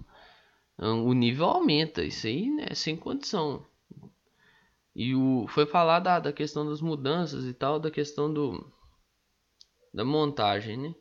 O 0.77 1.11
nível 1.13 1.47
aumenta. 1.47 2.03
Isso 2.03 2.27
aí, 2.27 2.49
né? 2.49 2.67
Sem 2.73 2.95
condição. 2.95 3.65
E 4.97 5.13
o, 5.13 5.45
foi 5.47 5.67
falar 5.67 5.99
da, 5.99 6.19
da 6.19 6.33
questão 6.33 6.67
das 6.67 6.81
mudanças 6.81 7.45
e 7.45 7.53
tal, 7.53 7.79
da 7.79 7.91
questão 7.91 8.33
do 8.33 8.65
da 9.93 10.03
montagem, 10.03 10.75
né? 10.75 10.95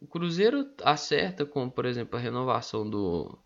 O 0.00 0.06
Cruzeiro 0.08 0.68
acerta 0.82 1.46
com, 1.46 1.70
por 1.70 1.86
exemplo, 1.86 2.18
a 2.18 2.20
renovação 2.20 2.88
do, 2.90 3.38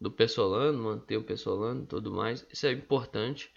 do 0.00 0.08
Pessolano, 0.08 0.80
manter 0.80 1.16
o 1.16 1.24
Pessolano 1.24 1.82
e 1.82 1.86
tudo 1.86 2.12
mais. 2.12 2.46
Isso 2.52 2.64
é 2.68 2.72
importante. 2.72 3.52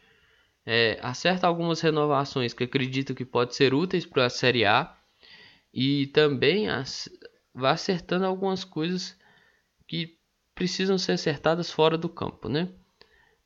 É, 0.65 0.99
acerta 1.03 1.45
algumas 1.45 1.79
renovações 1.79 2.53
que 2.53 2.63
acredito 2.63 3.13
que 3.13 3.25
pode 3.25 3.55
ser 3.55 3.71
úteis 3.71 4.05
para 4.05 4.25
a 4.25 4.29
Série 4.31 4.65
A. 4.65 4.97
E 5.71 6.07
também 6.07 6.69
as, 6.69 7.07
vai 7.53 7.73
acertando 7.73 8.25
algumas 8.25 8.63
coisas 8.63 9.15
que 9.87 10.17
precisam 10.55 10.97
ser 10.97 11.11
acertadas 11.11 11.71
fora 11.71 11.97
do 11.99 12.09
campo, 12.09 12.49
né? 12.49 12.73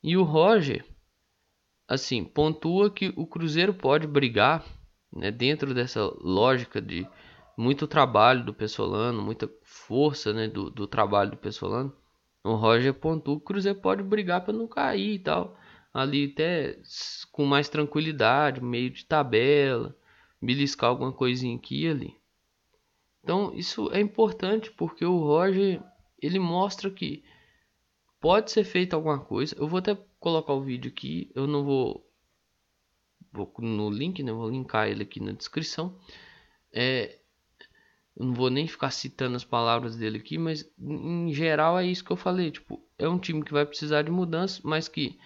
E 0.02 0.15
o 0.15 0.24
Roger, 0.24 0.86
assim, 1.91 2.23
pontua 2.23 2.89
que 2.89 3.13
o 3.17 3.27
Cruzeiro 3.27 3.73
pode 3.73 4.08
brigar, 4.08 4.65
né, 5.13 5.30
dentro 5.30 5.73
dessa 5.73 6.01
lógica 6.21 6.82
de 6.82 7.06
muito 7.58 7.86
trabalho 7.86 8.45
do 8.45 8.54
Pessolano, 8.54 9.21
muita 9.21 9.51
força, 9.62 10.32
né, 10.32 10.47
do, 10.47 10.69
do 10.69 10.88
trabalho 10.88 11.32
do 11.32 11.38
Pessolano. 11.38 11.93
O 12.45 12.56
Roger 12.56 12.93
pontua 12.93 13.36
que 13.36 13.41
o 13.41 13.45
Cruzeiro 13.45 13.80
pode 13.82 14.01
brigar 14.04 14.39
para 14.41 14.54
não 14.54 14.69
cair 14.69 15.15
e 15.15 15.19
tal, 15.19 15.58
ali 15.93 16.32
até 16.32 16.80
com 17.30 17.45
mais 17.45 17.67
tranquilidade, 17.67 18.63
meio 18.63 18.89
de 18.89 19.06
tabela, 19.06 19.93
beliscar 20.41 20.91
alguma 20.91 21.12
coisinha 21.12 21.58
aqui 21.58 21.84
e 21.84 21.89
ali. 21.89 22.15
Então 23.21 23.51
isso 23.54 23.91
é 23.91 23.99
importante 23.99 24.71
porque 24.71 25.06
o 25.06 25.17
Roger 25.17 25.84
ele 26.21 26.39
mostra 26.39 26.89
que 26.89 27.21
pode 28.21 28.49
ser 28.49 28.63
feito 28.63 28.95
alguma 28.95 29.19
coisa. 29.19 29.56
Eu 29.60 29.67
vou 29.67 29.80
até 29.80 29.97
colocar 30.21 30.53
o 30.53 30.62
vídeo 30.62 30.89
aqui, 30.89 31.31
eu 31.36 31.47
não 31.47 31.65
vou, 31.65 32.07
vou 33.34 33.51
no 33.60 33.89
link, 33.89 34.21
né? 34.23 34.31
Vou 34.31 34.49
linkar 34.49 34.88
ele 34.88 35.01
aqui 35.01 35.19
na 35.19 35.31
descrição. 35.31 35.97
É, 36.71 37.17
eu 38.15 38.25
não 38.27 38.34
vou 38.34 38.51
nem 38.51 38.67
ficar 38.67 38.91
citando 38.91 39.36
as 39.36 39.43
palavras 39.43 39.97
dele 39.97 40.19
aqui, 40.19 40.38
mas 40.38 40.71
em 40.79 41.34
geral 41.34 41.77
é 41.77 41.86
isso 41.88 42.05
que 42.05 42.12
eu 42.12 42.15
falei. 42.15 42.51
Tipo, 42.51 42.79
é 42.99 43.10
um 43.10 43.17
time 43.17 43.43
que 43.43 43.51
vai 43.51 43.65
precisar 43.65 44.03
de 44.03 44.12
mudança, 44.12 44.62
mas 44.63 44.88
que 44.88 45.19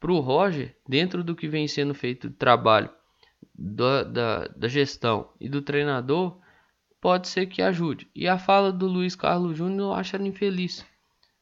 para 0.00 0.12
o 0.12 0.18
Roger, 0.18 0.76
dentro 0.86 1.22
do 1.22 1.36
que 1.36 1.46
vem 1.46 1.68
sendo 1.68 1.94
feito 1.94 2.28
de 2.28 2.34
trabalho 2.34 2.90
da, 3.54 4.02
da, 4.02 4.48
da 4.48 4.68
gestão 4.68 5.30
e 5.38 5.48
do 5.48 5.62
treinador, 5.62 6.40
pode 7.00 7.28
ser 7.28 7.46
que 7.46 7.62
ajude. 7.62 8.10
E 8.14 8.26
a 8.26 8.36
fala 8.36 8.72
do 8.72 8.88
Luiz 8.88 9.14
Carlos 9.14 9.56
Júnior 9.56 9.90
eu 9.90 9.94
acho 9.94 10.16
ela 10.16 10.26
infeliz, 10.26 10.84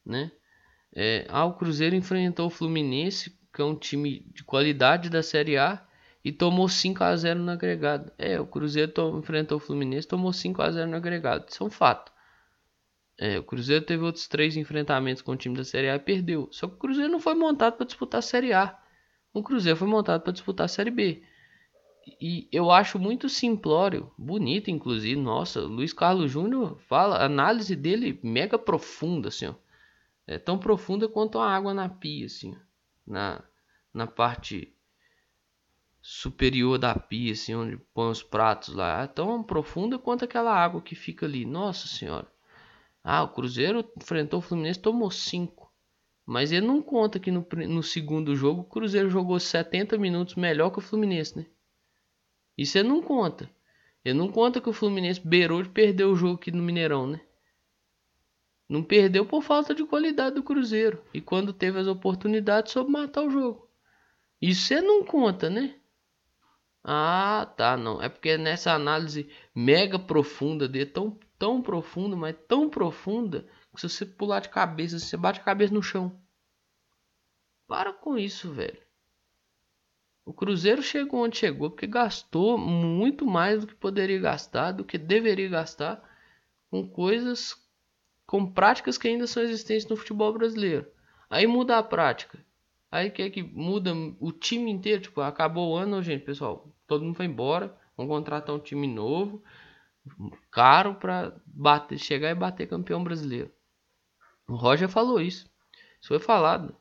né? 0.04 0.30
É, 0.94 1.26
ah, 1.28 1.44
o 1.44 1.54
Cruzeiro 1.54 1.94
enfrentou 1.94 2.46
o 2.46 2.50
Fluminense, 2.50 3.36
que 3.52 3.60
é 3.60 3.64
um 3.64 3.74
time 3.74 4.26
de 4.34 4.44
qualidade 4.44 5.10
da 5.10 5.22
Série 5.22 5.56
A, 5.56 5.84
e 6.24 6.32
tomou 6.32 6.68
5 6.68 7.02
a 7.02 7.16
0 7.16 7.40
no 7.40 7.50
agregado. 7.50 8.12
É, 8.18 8.38
o 8.40 8.46
Cruzeiro 8.46 8.92
enfrentou 9.18 9.58
o 9.58 9.60
Fluminense, 9.60 10.06
tomou 10.06 10.32
5 10.32 10.60
a 10.60 10.70
0 10.70 10.90
no 10.90 10.96
agregado. 10.96 11.46
Isso 11.48 11.62
é 11.62 11.66
um 11.66 11.70
fato. 11.70 12.12
É, 13.18 13.38
o 13.38 13.42
Cruzeiro 13.42 13.84
teve 13.84 14.04
outros 14.04 14.28
três 14.28 14.56
enfrentamentos 14.56 15.22
com 15.22 15.32
o 15.32 15.36
time 15.36 15.56
da 15.56 15.64
Série 15.64 15.88
A 15.88 15.96
e 15.96 15.98
perdeu. 15.98 16.48
Só 16.52 16.68
que 16.68 16.74
o 16.74 16.78
Cruzeiro 16.78 17.10
não 17.10 17.20
foi 17.20 17.34
montado 17.34 17.76
para 17.76 17.86
disputar 17.86 18.20
a 18.20 18.22
Série 18.22 18.52
A. 18.52 18.78
O 19.32 19.42
Cruzeiro 19.42 19.78
foi 19.78 19.88
montado 19.88 20.22
para 20.22 20.32
disputar 20.32 20.66
a 20.66 20.68
Série 20.68 20.90
B. 20.90 21.22
E 22.20 22.48
eu 22.52 22.70
acho 22.70 22.98
muito 22.98 23.28
simplório, 23.28 24.10
bonito 24.16 24.70
inclusive. 24.70 25.20
Nossa, 25.20 25.60
Luiz 25.60 25.92
Carlos 25.92 26.30
Júnior 26.30 26.78
fala, 26.88 27.16
a 27.16 27.24
análise 27.24 27.74
dele 27.76 28.18
mega 28.22 28.58
profunda, 28.58 29.28
assim, 29.28 29.46
ó. 29.46 29.54
É 30.28 30.38
tão 30.38 30.58
profunda 30.58 31.08
quanto 31.08 31.38
a 31.38 31.50
água 31.50 31.72
na 31.72 31.88
pia, 31.88 32.26
assim, 32.26 32.54
na 33.06 33.42
na 33.94 34.06
parte 34.06 34.72
superior 36.02 36.78
da 36.78 36.94
pia, 36.94 37.32
assim, 37.32 37.54
onde 37.54 37.78
põe 37.94 38.10
os 38.10 38.22
pratos 38.22 38.74
lá. 38.74 39.02
É 39.02 39.06
tão 39.06 39.42
profunda 39.42 39.98
quanto 39.98 40.24
aquela 40.24 40.54
água 40.54 40.82
que 40.82 40.94
fica 40.94 41.26
ali. 41.26 41.44
Nossa 41.44 41.88
senhora. 41.88 42.30
Ah, 43.02 43.22
o 43.22 43.28
Cruzeiro 43.28 43.90
enfrentou 43.96 44.38
o 44.38 44.42
Fluminense, 44.42 44.78
tomou 44.78 45.10
5. 45.10 45.72
Mas 46.26 46.52
ele 46.52 46.66
não 46.66 46.82
conta 46.82 47.18
que 47.18 47.30
no, 47.30 47.46
no 47.66 47.82
segundo 47.82 48.36
jogo 48.36 48.60
o 48.60 48.64
Cruzeiro 48.64 49.08
jogou 49.08 49.40
70 49.40 49.96
minutos 49.96 50.34
melhor 50.34 50.70
que 50.70 50.78
o 50.78 50.82
Fluminense, 50.82 51.38
né? 51.38 51.46
Isso 52.56 52.76
ele 52.76 52.88
não 52.88 53.00
conta. 53.00 53.50
Ele 54.04 54.18
não 54.18 54.28
conta 54.30 54.60
que 54.60 54.68
o 54.68 54.74
Fluminense 54.74 55.26
beirou 55.26 55.62
de 55.62 55.70
perder 55.70 56.04
o 56.04 56.14
jogo 56.14 56.34
aqui 56.34 56.52
no 56.52 56.62
Mineirão, 56.62 57.06
né? 57.06 57.20
Não 58.68 58.82
perdeu 58.82 59.24
por 59.24 59.42
falta 59.42 59.74
de 59.74 59.84
qualidade 59.84 60.34
do 60.34 60.42
Cruzeiro. 60.42 61.02
E 61.14 61.20
quando 61.20 61.52
teve 61.52 61.78
as 61.78 61.86
oportunidades, 61.86 62.72
soube 62.72 62.90
matar 62.90 63.22
o 63.22 63.30
jogo. 63.30 63.68
Isso 64.40 64.66
você 64.66 64.80
não 64.80 65.04
conta, 65.04 65.48
né? 65.48 65.74
Ah, 66.84 67.52
tá, 67.56 67.76
não. 67.76 68.02
É 68.02 68.08
porque 68.08 68.36
nessa 68.36 68.72
análise 68.72 69.28
mega 69.54 69.98
profunda 69.98 70.68
dele, 70.68 70.86
tão, 70.86 71.18
tão 71.38 71.62
profunda, 71.62 72.14
mas 72.14 72.36
tão 72.46 72.68
profunda, 72.68 73.48
que 73.74 73.80
se 73.80 73.88
você 73.88 74.04
pular 74.04 74.40
de 74.40 74.48
cabeça, 74.48 74.98
você 74.98 75.16
bate 75.16 75.40
a 75.40 75.44
cabeça 75.44 75.72
no 75.72 75.82
chão. 75.82 76.20
Para 77.66 77.92
com 77.92 78.18
isso, 78.18 78.52
velho. 78.52 78.80
O 80.24 80.32
Cruzeiro 80.32 80.82
chegou 80.82 81.24
onde 81.24 81.38
chegou 81.38 81.70
porque 81.70 81.86
gastou 81.86 82.58
muito 82.58 83.24
mais 83.24 83.60
do 83.60 83.66
que 83.66 83.74
poderia 83.74 84.18
gastar, 84.18 84.72
do 84.72 84.84
que 84.84 84.98
deveria 84.98 85.48
gastar, 85.48 86.02
com 86.70 86.86
coisas, 86.86 87.54
com 88.28 88.44
práticas 88.44 88.98
que 88.98 89.08
ainda 89.08 89.26
são 89.26 89.42
existentes 89.42 89.88
no 89.88 89.96
futebol 89.96 90.34
brasileiro. 90.34 90.86
Aí 91.30 91.46
muda 91.46 91.78
a 91.78 91.82
prática. 91.82 92.38
Aí 92.92 93.10
quer 93.10 93.30
que 93.30 93.42
muda 93.42 93.94
o 94.20 94.30
time 94.30 94.70
inteiro, 94.70 95.00
tipo, 95.00 95.22
acabou 95.22 95.72
o 95.72 95.76
ano, 95.76 96.02
gente, 96.02 96.24
pessoal, 96.24 96.70
todo 96.86 97.04
mundo 97.04 97.16
foi 97.16 97.24
embora, 97.24 97.74
vamos 97.96 98.12
contratar 98.12 98.54
um 98.54 98.58
time 98.58 98.86
novo, 98.86 99.42
caro 100.50 100.94
para 100.96 101.40
bater, 101.46 101.98
chegar 101.98 102.30
e 102.30 102.34
bater 102.34 102.68
campeão 102.68 103.02
brasileiro. 103.02 103.50
O 104.46 104.56
Roger 104.56 104.90
falou 104.90 105.20
isso. 105.22 105.50
Isso 105.98 106.08
foi 106.08 106.18
falado. 106.18 106.76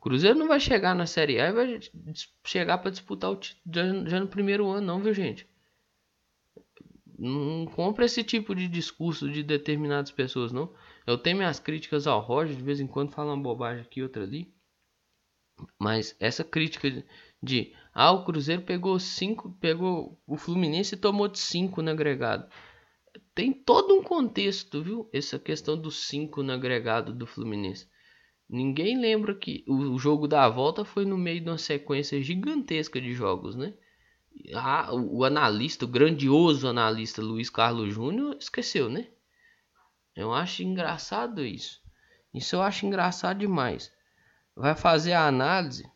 Cruzeiro 0.00 0.38
não 0.38 0.46
vai 0.46 0.60
chegar 0.60 0.94
na 0.94 1.04
Série 1.04 1.40
A 1.40 1.48
e 1.48 1.52
vai 1.52 1.80
chegar 2.44 2.78
para 2.78 2.92
disputar 2.92 3.28
o 3.32 3.36
título 3.36 3.74
já, 3.74 4.08
já, 4.08 4.20
no 4.20 4.28
primeiro 4.28 4.68
ano, 4.68 4.86
não, 4.86 5.00
viu, 5.00 5.12
gente? 5.12 5.48
Não 7.18 7.66
compra 7.66 8.04
esse 8.04 8.22
tipo 8.22 8.54
de 8.54 8.68
discurso 8.68 9.30
de 9.30 9.42
determinadas 9.42 10.10
pessoas, 10.10 10.52
não. 10.52 10.74
Eu 11.06 11.16
tenho 11.16 11.38
minhas 11.38 11.58
críticas 11.58 12.06
ao 12.06 12.20
Roger, 12.20 12.54
de 12.54 12.62
vez 12.62 12.78
em 12.78 12.86
quando 12.86 13.12
fala 13.12 13.32
uma 13.32 13.42
bobagem 13.42 13.82
aqui, 13.82 14.02
outra 14.02 14.22
ali. 14.22 14.52
Mas 15.80 16.14
essa 16.20 16.44
crítica 16.44 16.90
de, 16.90 17.04
de 17.42 17.74
ah, 17.94 18.12
o 18.12 18.24
Cruzeiro 18.24 18.62
pegou 18.62 18.98
cinco, 18.98 19.56
pegou 19.58 20.20
o 20.26 20.36
Fluminense 20.36 20.94
e 20.94 20.98
tomou 20.98 21.28
de 21.28 21.38
5 21.38 21.80
no 21.80 21.90
agregado. 21.90 22.46
Tem 23.34 23.52
todo 23.52 23.94
um 23.94 24.02
contexto, 24.02 24.82
viu? 24.82 25.08
Essa 25.12 25.38
questão 25.38 25.80
dos 25.80 26.06
5 26.08 26.42
no 26.42 26.52
agregado 26.52 27.14
do 27.14 27.26
Fluminense. 27.26 27.88
Ninguém 28.48 29.00
lembra 29.00 29.34
que 29.34 29.64
o 29.66 29.98
jogo 29.98 30.28
da 30.28 30.48
volta 30.48 30.84
foi 30.84 31.04
no 31.06 31.16
meio 31.16 31.40
de 31.40 31.48
uma 31.48 31.58
sequência 31.58 32.22
gigantesca 32.22 33.00
de 33.00 33.12
jogos, 33.12 33.56
né? 33.56 33.74
O 34.92 35.24
analista, 35.24 35.84
o 35.84 35.88
grandioso 35.88 36.68
analista 36.68 37.22
Luiz 37.22 37.50
Carlos 37.50 37.92
Júnior 37.92 38.36
esqueceu, 38.38 38.88
né? 38.88 39.08
Eu 40.14 40.32
acho 40.32 40.62
engraçado 40.62 41.44
isso. 41.44 41.82
Isso 42.32 42.56
eu 42.56 42.62
acho 42.62 42.86
engraçado 42.86 43.38
demais. 43.38 43.92
Vai 44.54 44.74
fazer 44.74 45.12
a 45.12 45.26
análise, 45.26 45.90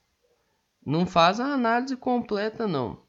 não 0.85 1.07
faz 1.07 1.39
a 1.39 1.47
análise 1.47 1.97
completa 1.97 2.67
não. 2.67 3.03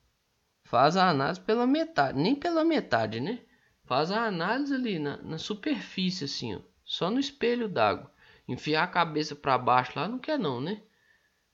Faz 0.64 0.96
a 0.96 1.10
análise 1.10 1.40
pela 1.40 1.66
metade, 1.66 2.18
nem 2.18 2.36
pela 2.36 2.64
metade, 2.64 3.20
né? 3.20 3.40
Faz 3.86 4.12
a 4.12 4.26
análise 4.26 4.74
ali 4.74 5.00
na, 5.00 5.18
na 5.18 5.38
superfície 5.38 6.26
assim, 6.26 6.56
ó, 6.56 6.60
só 6.86 7.10
no 7.10 7.20
espelho 7.20 7.68
d'água. 7.68 8.12
Enfiar 8.48 8.84
a 8.84 8.88
cabeça 8.88 9.36
para 9.36 9.58
baixo 9.58 9.94
lá 9.96 10.08
não 10.08 10.20
quer 10.20 10.38
não, 10.38 10.62
né? 10.62 10.82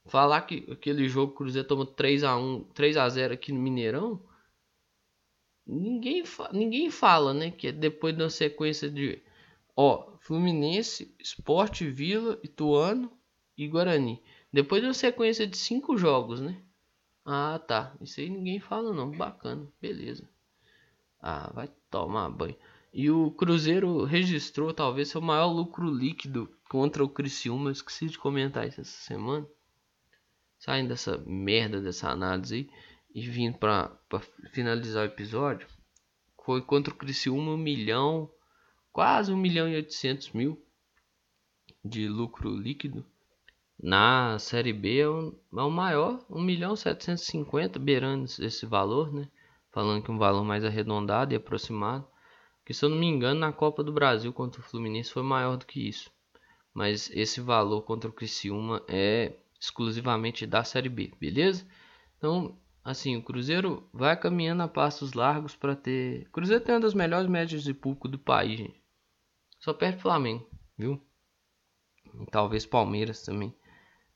Falar 0.07 0.41
que 0.41 0.65
aquele 0.71 1.07
jogo 1.09 1.33
Cruzeiro 1.33 1.67
tomou 1.67 1.85
3 1.85 2.23
a 2.23 2.37
1, 2.37 2.63
3 2.73 2.97
a 2.97 3.09
0 3.09 3.33
aqui 3.33 3.51
no 3.51 3.59
Mineirão, 3.59 4.21
ninguém 5.65 6.23
ninguém 6.53 6.89
fala, 6.89 7.33
né, 7.33 7.51
que 7.51 7.67
é 7.67 7.71
depois 7.71 8.15
de 8.15 8.23
uma 8.23 8.29
sequência 8.29 8.89
de 8.89 9.21
ó, 9.75 10.17
Fluminense, 10.19 11.15
Esporte 11.19 11.87
Vila, 11.89 12.39
Ituano 12.43 13.11
e 13.57 13.67
Guarani. 13.67 14.21
Depois 14.51 14.81
de 14.81 14.87
uma 14.87 14.93
sequência 14.93 15.45
de 15.45 15.55
cinco 15.55 15.97
jogos, 15.97 16.41
né? 16.41 16.61
Ah, 17.23 17.59
tá. 17.59 17.95
Isso 18.01 18.19
aí 18.19 18.29
ninguém 18.29 18.59
fala 18.59 18.93
não. 18.93 19.11
Bacana. 19.11 19.67
Beleza. 19.81 20.27
Ah, 21.21 21.51
vai 21.53 21.69
tomar 21.91 22.29
banho. 22.29 22.55
E 22.93 23.11
o 23.11 23.31
Cruzeiro 23.31 24.03
registrou 24.05 24.73
talvez 24.73 25.09
seu 25.09 25.21
maior 25.21 25.47
lucro 25.47 25.89
líquido 25.89 26.49
contra 26.69 27.03
o 27.03 27.09
Criciúma. 27.09 27.69
Eu 27.69 27.73
esqueci 27.73 28.07
de 28.07 28.17
comentar 28.17 28.67
isso 28.67 28.81
essa 28.81 28.91
semana. 28.91 29.47
Saindo 30.57 30.89
dessa 30.89 31.17
merda 31.25 31.79
dessa 31.79 32.09
análise 32.09 32.69
e 33.13 33.21
vindo 33.21 33.57
para 33.57 33.91
finalizar 34.51 35.03
o 35.03 35.11
episódio. 35.11 35.67
Foi 36.43 36.61
contra 36.61 36.93
o 36.93 36.97
Criciúma 36.97 37.51
um 37.51 37.57
milhão, 37.57 38.29
quase 38.91 39.31
um 39.31 39.37
milhão 39.37 39.67
e 39.67 39.75
oitocentos 39.75 40.31
mil 40.31 40.61
de 41.83 42.07
lucro 42.07 42.49
líquido. 42.49 43.05
Na 43.81 44.39
Série 44.39 44.73
B 44.73 44.99
é 44.99 45.07
o, 45.07 45.35
é 45.55 45.61
o 45.61 45.69
maior, 45.69 46.25
1 46.29 46.41
milhão 46.41 46.75
750, 46.75 47.77
beirando 47.77 48.25
esse 48.39 48.65
valor, 48.65 49.13
né? 49.13 49.29
Falando 49.71 50.03
que 50.03 50.09
um 50.09 50.17
valor 50.17 50.43
mais 50.43 50.65
arredondado 50.65 51.33
e 51.33 51.37
aproximado. 51.37 52.07
Que 52.65 52.73
se 52.73 52.83
eu 52.83 52.89
não 52.89 52.97
me 52.97 53.05
engano, 53.05 53.39
na 53.39 53.53
Copa 53.53 53.83
do 53.83 53.91
Brasil 53.91 54.33
contra 54.33 54.61
o 54.61 54.63
Fluminense 54.63 55.11
foi 55.11 55.21
maior 55.21 55.57
do 55.57 55.65
que 55.65 55.87
isso. 55.87 56.09
Mas 56.73 57.09
esse 57.11 57.39
valor 57.39 57.83
contra 57.83 58.09
o 58.09 58.13
Criciúma 58.13 58.83
é 58.87 59.33
exclusivamente 59.59 60.45
da 60.45 60.63
Série 60.63 60.89
B, 60.89 61.13
beleza? 61.19 61.67
Então, 62.17 62.57
assim, 62.83 63.15
o 63.15 63.23
Cruzeiro 63.23 63.89
vai 63.93 64.15
caminhando 64.19 64.63
a 64.63 64.67
passos 64.67 65.13
largos 65.13 65.55
para 65.55 65.75
ter. 65.75 66.27
O 66.27 66.31
Cruzeiro 66.31 66.63
tem 66.63 66.75
uma 66.75 66.81
das 66.81 66.93
melhores 66.93 67.29
médias 67.29 67.63
de 67.63 67.73
público 67.73 68.07
do 68.07 68.19
país, 68.19 68.59
gente. 68.59 68.81
Só 69.59 69.73
perde 69.73 70.01
Flamengo, 70.01 70.47
viu? 70.77 71.01
E 72.21 72.25
talvez 72.27 72.65
Palmeiras 72.65 73.23
também. 73.23 73.55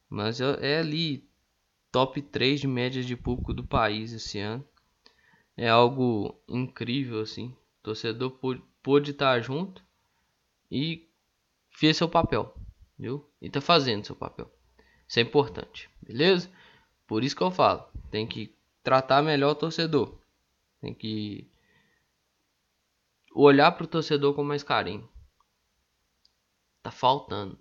Mas 0.10 0.39
é 0.41 0.80
ali 0.80 1.30
top 1.91 2.21
3 2.21 2.62
de 2.62 2.67
média 2.67 3.04
de 3.04 3.15
público 3.15 3.54
do 3.54 3.63
país 3.63 4.13
esse 4.13 4.39
ano. 4.39 4.65
É 5.58 5.69
algo 5.69 6.41
incrível 6.47 7.21
assim 7.21 7.56
torcedor 7.82 8.39
pôde 8.82 9.12
estar 9.12 9.39
junto 9.41 9.84
e 10.69 11.10
fez 11.71 11.97
seu 11.97 12.08
papel, 12.08 12.54
viu? 12.97 13.30
E 13.41 13.49
tá 13.49 13.60
fazendo 13.60 14.06
seu 14.06 14.15
papel. 14.15 14.51
Isso 15.12 15.19
é 15.19 15.24
importante, 15.24 15.89
beleza? 16.02 16.50
Por 17.06 17.21
isso 17.21 17.36
que 17.36 17.43
eu 17.43 17.52
falo, 17.52 17.86
tem 18.10 18.26
que 18.26 18.56
tratar 18.82 19.21
melhor 19.21 19.52
o 19.52 19.56
torcedor. 19.56 20.17
Tem 20.80 20.93
que 20.93 21.45
olhar 23.36 23.74
pro 23.74 23.86
torcedor 23.86 24.34
com 24.34 24.41
mais 24.41 24.63
carinho. 24.63 25.06
Tá 26.82 26.91
faltando. 26.91 27.60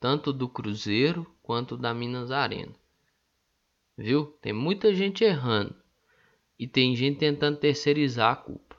Tanto 0.00 0.32
do 0.32 0.48
Cruzeiro 0.48 1.32
quanto 1.44 1.76
da 1.76 1.94
Minas 1.94 2.32
Arena. 2.32 2.74
Viu? 3.96 4.26
Tem 4.42 4.52
muita 4.52 4.92
gente 4.92 5.22
errando. 5.22 5.76
E 6.58 6.66
tem 6.66 6.96
gente 6.96 7.20
tentando 7.20 7.58
terceirizar 7.58 8.32
a 8.32 8.36
culpa. 8.36 8.76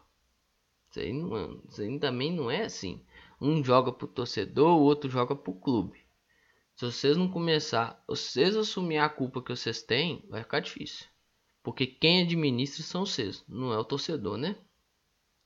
Isso 0.89 0.99
aí, 0.99 1.13
não, 1.13 1.61
isso 1.69 1.81
aí 1.81 1.97
também 1.97 2.29
não 2.29 2.51
é 2.51 2.63
assim. 2.63 3.01
Um 3.39 3.63
joga 3.63 3.89
pro 3.89 4.05
torcedor, 4.05 4.77
o 4.77 4.81
outro 4.81 5.09
joga 5.09 5.33
pro 5.33 5.53
clube. 5.53 6.02
Se 6.75 6.85
vocês 6.85 7.15
não 7.15 7.29
começar, 7.29 8.03
vocês 8.07 8.55
assumir 8.55 8.97
a 8.97 9.07
culpa 9.07 9.41
que 9.41 9.55
vocês 9.55 9.83
têm, 9.83 10.25
vai 10.29 10.41
ficar 10.41 10.59
difícil. 10.59 11.07
Porque 11.61 11.85
quem 11.85 12.23
administra 12.23 12.83
são 12.83 13.05
vocês, 13.05 13.43
não 13.47 13.71
é 13.71 13.77
o 13.77 13.85
torcedor, 13.85 14.37
né? 14.37 14.55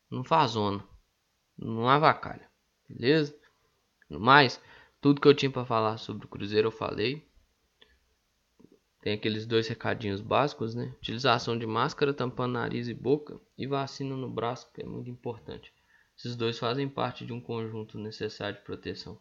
Não 0.09 0.23
faz 0.23 0.51
zona, 0.51 0.83
não 1.57 1.87
avacalha, 1.89 2.49
beleza? 2.87 3.37
No 4.09 4.19
mais, 4.19 4.59
tudo 5.01 5.19
que 5.19 5.27
eu 5.27 5.33
tinha 5.33 5.51
para 5.51 5.65
falar 5.65 5.97
sobre 5.97 6.25
o 6.25 6.29
Cruzeiro 6.29 6.67
eu 6.67 6.71
falei. 6.71 7.27
Tem 9.01 9.13
aqueles 9.13 9.45
dois 9.45 9.67
recadinhos 9.67 10.21
básicos, 10.21 10.73
né? 10.73 10.95
Utilização 10.97 11.57
de 11.57 11.67
máscara, 11.67 12.13
tampando 12.13 12.53
nariz 12.53 12.87
e 12.87 12.93
boca 12.93 13.39
e 13.57 13.67
vacina 13.67 14.15
no 14.15 14.29
braço, 14.29 14.71
que 14.73 14.81
é 14.81 14.85
muito 14.85 15.09
importante. 15.09 15.73
Esses 16.17 16.35
dois 16.35 16.57
fazem 16.57 16.89
parte 16.89 17.25
de 17.25 17.33
um 17.33 17.39
conjunto 17.39 17.99
necessário 17.99 18.57
de 18.57 18.65
proteção. 18.65 19.19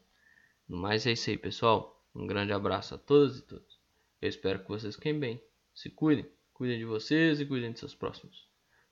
No 0.68 0.76
mais 0.76 1.06
é 1.06 1.12
isso 1.12 1.28
aí, 1.30 1.36
pessoal. 1.36 1.95
Um 2.16 2.26
grande 2.26 2.52
abraço 2.52 2.94
a 2.94 2.98
todas 2.98 3.38
e 3.38 3.42
todos. 3.42 3.78
Eu 4.22 4.28
espero 4.30 4.60
que 4.60 4.68
vocês 4.68 4.94
fiquem 4.94 5.18
bem. 5.18 5.40
Se 5.74 5.90
cuidem. 5.90 6.26
Cuidem 6.54 6.78
de 6.78 6.86
vocês 6.86 7.38
e 7.38 7.44
cuidem 7.44 7.72
de 7.72 7.78
seus 7.78 7.94
próximos. 7.94 8.48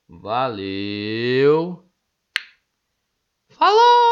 Valeu! 0.07 1.83
Falou! 3.49 4.04